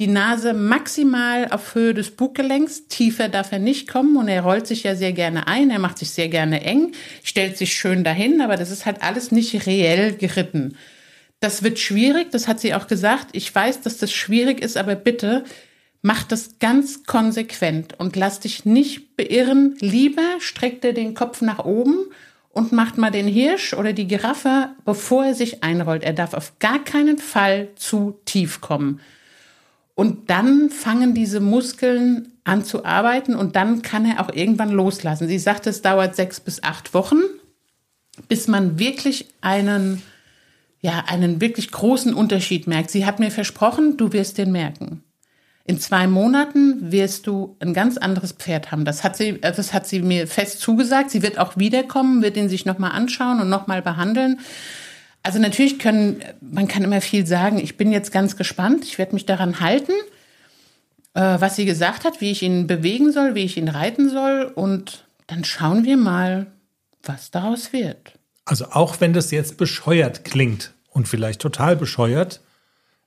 [0.00, 2.88] die Nase maximal auf Höhe des Buggelenks.
[2.88, 5.70] Tiefer darf er nicht kommen und er rollt sich ja sehr gerne ein.
[5.70, 6.90] Er macht sich sehr gerne eng,
[7.22, 10.76] stellt sich schön dahin, aber das ist halt alles nicht reell geritten.
[11.38, 13.28] Das wird schwierig, das hat sie auch gesagt.
[13.30, 15.44] Ich weiß, dass das schwierig ist, aber bitte
[16.02, 19.76] Mach das ganz konsequent und lass dich nicht beirren.
[19.80, 22.06] Lieber streckt er den Kopf nach oben
[22.52, 26.02] und macht mal den Hirsch oder die Giraffe, bevor er sich einrollt.
[26.02, 29.00] Er darf auf gar keinen Fall zu tief kommen.
[29.94, 35.28] Und dann fangen diese Muskeln an zu arbeiten und dann kann er auch irgendwann loslassen.
[35.28, 37.20] Sie sagt, es dauert sechs bis acht Wochen,
[38.26, 40.00] bis man wirklich einen,
[40.80, 42.90] ja, einen wirklich großen Unterschied merkt.
[42.90, 45.04] Sie hat mir versprochen, du wirst den merken.
[45.70, 48.84] In zwei Monaten wirst du ein ganz anderes Pferd haben.
[48.84, 51.12] Das hat sie, das hat sie mir fest zugesagt.
[51.12, 54.40] Sie wird auch wiederkommen, wird ihn sich nochmal anschauen und nochmal behandeln.
[55.22, 57.58] Also natürlich können, man kann immer viel sagen.
[57.58, 58.82] Ich bin jetzt ganz gespannt.
[58.82, 59.92] Ich werde mich daran halten,
[61.14, 64.50] äh, was sie gesagt hat, wie ich ihn bewegen soll, wie ich ihn reiten soll.
[64.52, 66.48] Und dann schauen wir mal,
[67.04, 68.18] was daraus wird.
[68.44, 72.40] Also auch wenn das jetzt bescheuert klingt und vielleicht total bescheuert,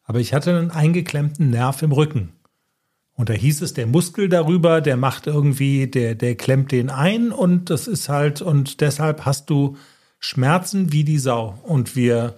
[0.06, 2.32] aber ich hatte einen eingeklemmten Nerv im Rücken.
[3.16, 7.32] Und da hieß es, der Muskel darüber, der macht irgendwie, der, der klemmt den ein
[7.32, 9.78] und das ist halt, und deshalb hast du
[10.20, 11.60] Schmerzen wie die Sau.
[11.64, 12.36] Und wir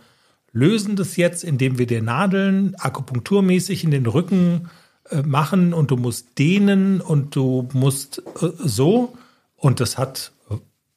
[0.52, 4.70] lösen das jetzt, indem wir dir Nadeln akupunkturmäßig in den Rücken
[5.10, 9.14] äh, machen und du musst dehnen und du musst äh, so.
[9.56, 10.32] Und das hat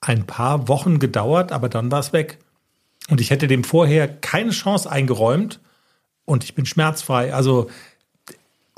[0.01, 2.39] ein paar Wochen gedauert, aber dann war es weg.
[3.11, 5.61] Und ich hätte dem vorher keine Chance eingeräumt
[6.25, 7.35] und ich bin schmerzfrei.
[7.35, 7.69] Also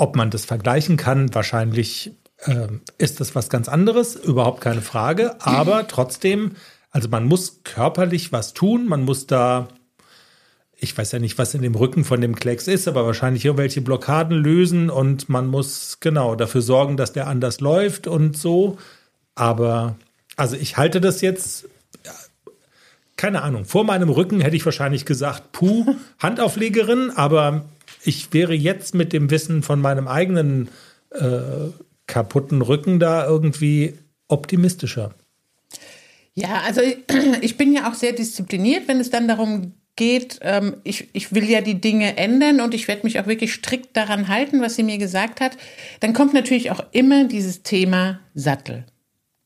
[0.00, 5.36] ob man das vergleichen kann, wahrscheinlich äh, ist das was ganz anderes, überhaupt keine Frage.
[5.40, 6.52] Aber trotzdem,
[6.90, 9.68] also man muss körperlich was tun, man muss da,
[10.76, 13.82] ich weiß ja nicht, was in dem Rücken von dem Klecks ist, aber wahrscheinlich irgendwelche
[13.82, 18.78] Blockaden lösen und man muss genau dafür sorgen, dass der anders läuft und so.
[19.34, 19.96] Aber
[20.36, 21.66] also ich halte das jetzt
[23.20, 27.66] keine Ahnung, vor meinem Rücken hätte ich wahrscheinlich gesagt, puh, Handauflegerin, aber
[28.02, 30.68] ich wäre jetzt mit dem Wissen von meinem eigenen
[31.10, 31.70] äh,
[32.06, 33.94] kaputten Rücken da irgendwie
[34.28, 35.14] optimistischer.
[36.34, 36.80] Ja, also
[37.40, 41.44] ich bin ja auch sehr diszipliniert, wenn es dann darum geht, ähm, ich, ich will
[41.44, 44.82] ja die Dinge ändern und ich werde mich auch wirklich strikt daran halten, was sie
[44.82, 45.56] mir gesagt hat.
[46.00, 48.86] Dann kommt natürlich auch immer dieses Thema Sattel.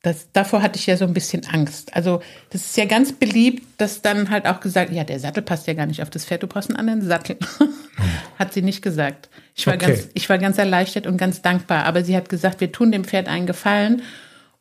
[0.05, 1.97] Das, davor hatte ich ja so ein bisschen Angst.
[1.97, 5.67] Also das ist ja ganz beliebt, dass dann halt auch gesagt, ja, der Sattel passt
[5.67, 7.39] ja gar nicht auf das Pferd, du brauchst einen anderen Sattel.
[8.39, 9.31] hat sie nicht gesagt.
[9.55, 9.87] Ich war, okay.
[9.87, 11.87] ganz, ich war ganz erleichtert und ganz dankbar.
[11.87, 14.03] Aber sie hat gesagt, wir tun dem Pferd einen Gefallen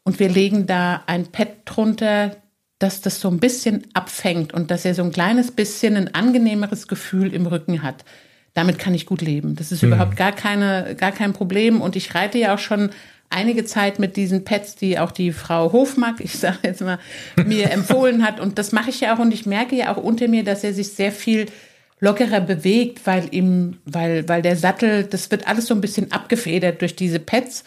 [0.03, 2.37] und wir legen da ein Pad drunter,
[2.79, 6.87] dass das so ein bisschen abfängt und dass er so ein kleines bisschen ein angenehmeres
[6.87, 8.05] Gefühl im Rücken hat.
[8.53, 9.57] Damit kann ich gut leben.
[9.57, 9.89] Das ist mhm.
[9.89, 11.81] überhaupt gar keine, gar kein Problem.
[11.81, 12.91] Und ich reite ja auch schon
[13.34, 16.99] einige Zeit mit diesen Pads, die auch die Frau Hofmark, ich sage jetzt mal,
[17.45, 18.39] mir empfohlen hat.
[18.39, 19.19] Und das mache ich ja auch.
[19.19, 21.47] Und ich merke ja auch unter mir, dass er sich sehr viel
[21.99, 26.81] lockerer bewegt, weil ihm, weil, weil der Sattel, das wird alles so ein bisschen abgefedert
[26.81, 27.63] durch diese Pads.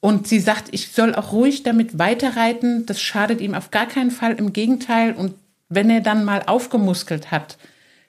[0.00, 2.86] Und sie sagt, ich soll auch ruhig damit weiterreiten.
[2.86, 4.34] Das schadet ihm auf gar keinen Fall.
[4.34, 5.12] Im Gegenteil.
[5.12, 5.34] Und
[5.68, 7.58] wenn er dann mal aufgemuskelt hat,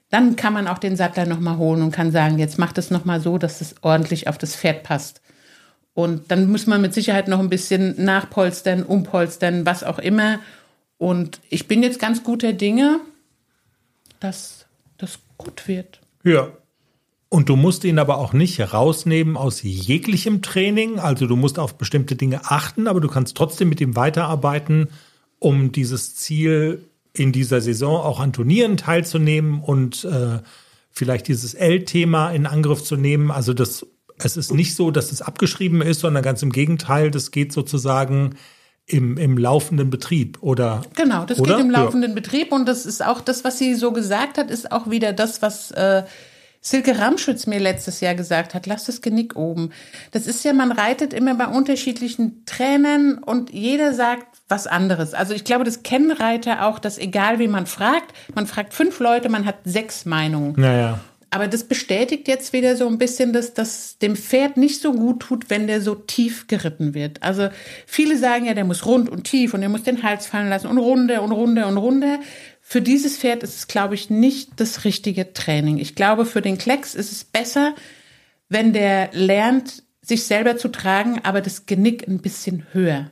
[0.10, 3.20] dann kann man auch den Sattler nochmal holen und kann sagen, jetzt macht es nochmal
[3.20, 5.22] so, dass es ordentlich auf das Pferd passt.
[5.98, 10.38] Und dann muss man mit Sicherheit noch ein bisschen nachpolstern, umpolstern, was auch immer.
[11.00, 13.00] Und ich bin jetzt ganz guter Dinge,
[14.20, 14.68] dass
[15.00, 16.00] das gut wird.
[16.24, 16.50] Ja.
[17.30, 21.00] Und du musst ihn aber auch nicht rausnehmen aus jeglichem Training.
[21.00, 24.90] Also du musst auf bestimmte Dinge achten, aber du kannst trotzdem mit ihm weiterarbeiten,
[25.40, 30.42] um dieses Ziel in dieser Saison auch an Turnieren teilzunehmen und äh,
[30.92, 33.32] vielleicht dieses L-Thema in Angriff zu nehmen.
[33.32, 33.88] Also das
[34.24, 38.36] es ist nicht so, dass es abgeschrieben ist, sondern ganz im Gegenteil, das geht sozusagen
[38.88, 40.82] im, im laufenden Betrieb, oder?
[40.96, 41.56] Genau, das oder?
[41.56, 42.16] geht im laufenden ja.
[42.16, 45.42] Betrieb und das ist auch das, was sie so gesagt hat, ist auch wieder das,
[45.42, 46.04] was äh,
[46.62, 49.72] Silke Ramschütz mir letztes Jahr gesagt hat, lass das Genick oben.
[50.12, 55.14] Das ist ja, man reitet immer bei unterschiedlichen Trainern und jeder sagt was anderes.
[55.14, 59.00] Also ich glaube, das kennen Reiter auch, dass egal wie man fragt, man fragt fünf
[59.00, 60.56] Leute, man hat sechs Meinungen.
[60.58, 61.00] Naja
[61.30, 65.22] aber das bestätigt jetzt wieder so ein bisschen, dass das dem Pferd nicht so gut
[65.22, 67.22] tut, wenn der so tief geritten wird.
[67.22, 67.50] Also
[67.86, 70.68] viele sagen ja, der muss rund und tief und der muss den Hals fallen lassen
[70.68, 72.20] und runde und runde und runde.
[72.62, 75.78] Für dieses Pferd ist es, glaube ich, nicht das richtige Training.
[75.78, 77.76] Ich glaube, für den Klecks ist es besser,
[78.50, 83.12] wenn der lernt, sich selber zu tragen, aber das Genick ein bisschen höher.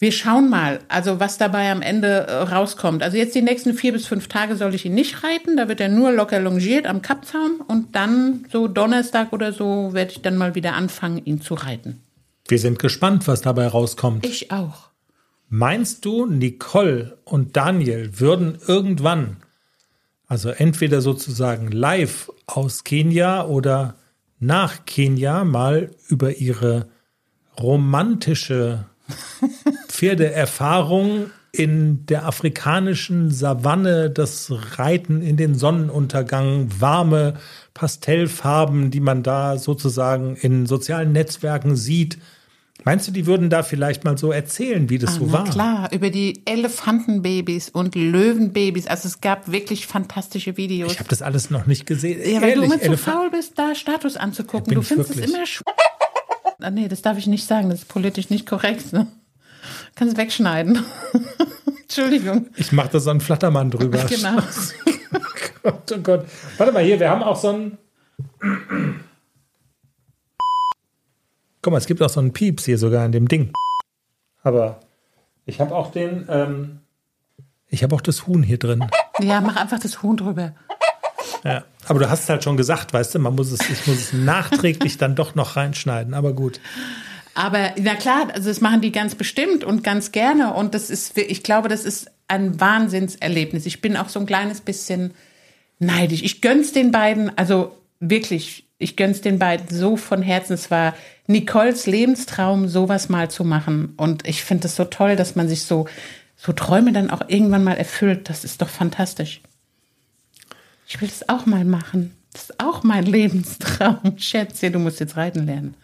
[0.00, 3.02] Wir schauen mal, also was dabei am Ende äh, rauskommt.
[3.02, 5.56] Also jetzt die nächsten vier bis fünf Tage soll ich ihn nicht reiten.
[5.56, 10.12] Da wird er nur locker longiert am Kappzaum und dann so Donnerstag oder so werde
[10.12, 12.00] ich dann mal wieder anfangen, ihn zu reiten.
[12.46, 14.24] Wir sind gespannt, was dabei rauskommt.
[14.24, 14.88] Ich auch.
[15.48, 19.38] Meinst du, Nicole und Daniel würden irgendwann,
[20.28, 23.96] also entweder sozusagen live aus Kenia oder
[24.38, 26.88] nach Kenia mal über ihre
[27.58, 28.86] romantische
[29.98, 37.34] Pferdeerfahrung in der afrikanischen Savanne, das Reiten in den Sonnenuntergang, warme
[37.74, 42.18] Pastellfarben, die man da sozusagen in sozialen Netzwerken sieht.
[42.84, 45.44] Meinst du, die würden da vielleicht mal so erzählen, wie das ah, so war?
[45.50, 48.86] Klar, über die Elefantenbabys und Löwenbabys.
[48.86, 50.92] Also es gab wirklich fantastische Videos.
[50.92, 52.20] Ich habe das alles noch nicht gesehen.
[52.20, 54.72] Ja, weil Ehrlich, du immer zu faul bist, da Status anzugucken.
[54.74, 55.64] Du findest es immer sch
[56.60, 58.92] ah, Nee, das darf ich nicht sagen, das ist politisch nicht korrekt.
[58.92, 59.08] Ne?
[59.94, 60.84] Kannst wegschneiden.
[61.82, 62.46] Entschuldigung.
[62.56, 64.04] Ich mache da so einen Flattermann drüber.
[64.04, 64.38] Genau.
[65.14, 65.18] oh
[65.62, 66.26] Gott, oh Gott.
[66.56, 67.78] Warte mal hier, wir haben auch so einen.
[71.62, 73.52] Guck mal, es gibt auch so einen Pieps hier sogar in dem Ding.
[74.42, 74.80] Aber
[75.46, 76.26] ich habe auch den.
[76.28, 76.80] Ähm,
[77.68, 78.86] ich habe auch das Huhn hier drin.
[79.20, 80.54] Ja, mach einfach das Huhn drüber.
[81.44, 83.96] Ja, aber du hast es halt schon gesagt, weißt du, man muss es, ich muss
[83.96, 86.60] es nachträglich dann doch noch reinschneiden, aber gut.
[87.38, 90.54] Aber na klar, also das machen die ganz bestimmt und ganz gerne.
[90.54, 93.64] Und das ist, ich glaube, das ist ein Wahnsinnserlebnis.
[93.64, 95.14] Ich bin auch so ein kleines bisschen
[95.78, 96.24] neidisch.
[96.24, 100.54] Ich gönn's den beiden, also wirklich, ich gönn's den beiden so von Herzen.
[100.54, 100.96] Es war
[101.28, 103.94] Nicoles Lebenstraum, sowas mal zu machen.
[103.96, 105.86] Und ich finde es so toll, dass man sich so,
[106.36, 108.28] so Träume dann auch irgendwann mal erfüllt.
[108.28, 109.42] Das ist doch fantastisch.
[110.88, 112.16] Ich will das auch mal machen.
[112.32, 114.00] Das ist auch mein Lebenstraum.
[114.16, 115.76] Schätzchen, du musst jetzt reiten lernen.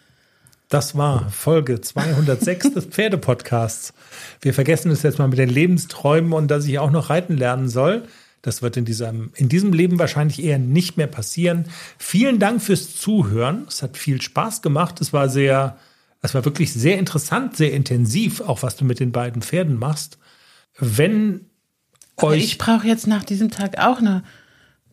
[0.69, 3.93] Das war Folge 206 des Pferdepodcasts.
[4.41, 7.69] Wir vergessen es jetzt mal mit den Lebensträumen und dass ich auch noch reiten lernen
[7.69, 8.03] soll.
[8.41, 11.65] Das wird in diesem, in diesem Leben wahrscheinlich eher nicht mehr passieren.
[11.97, 13.65] Vielen Dank fürs Zuhören.
[13.67, 15.01] Es hat viel Spaß gemacht.
[15.01, 15.77] Es war sehr,
[16.21, 20.17] es war wirklich sehr interessant, sehr intensiv, auch was du mit den beiden Pferden machst.
[20.79, 21.47] Wenn
[22.17, 22.43] Aber euch.
[22.43, 24.23] Ich brauche jetzt nach diesem Tag auch eine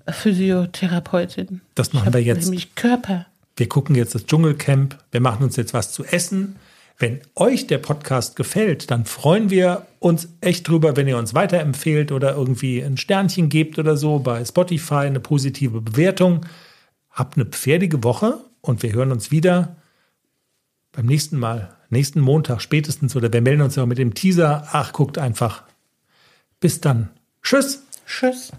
[0.09, 1.61] Physiotherapeutin.
[1.75, 2.45] Das machen wir jetzt.
[2.45, 3.27] Nämlich Körper
[3.63, 6.57] wir gucken jetzt das Dschungelcamp, wir machen uns jetzt was zu essen.
[6.99, 12.11] Wenn euch der Podcast gefällt, dann freuen wir uns echt drüber, wenn ihr uns weiterempfehlt
[12.11, 16.45] oder irgendwie ein Sternchen gebt oder so bei Spotify, eine positive Bewertung.
[17.09, 19.77] Habt eine pferdige Woche und wir hören uns wieder
[20.91, 24.67] beim nächsten Mal, nächsten Montag spätestens oder wir melden uns ja mit dem Teaser.
[24.73, 25.63] Ach, guckt einfach.
[26.59, 27.11] Bis dann.
[27.45, 27.85] Tschüss.
[28.09, 28.51] Tschüss.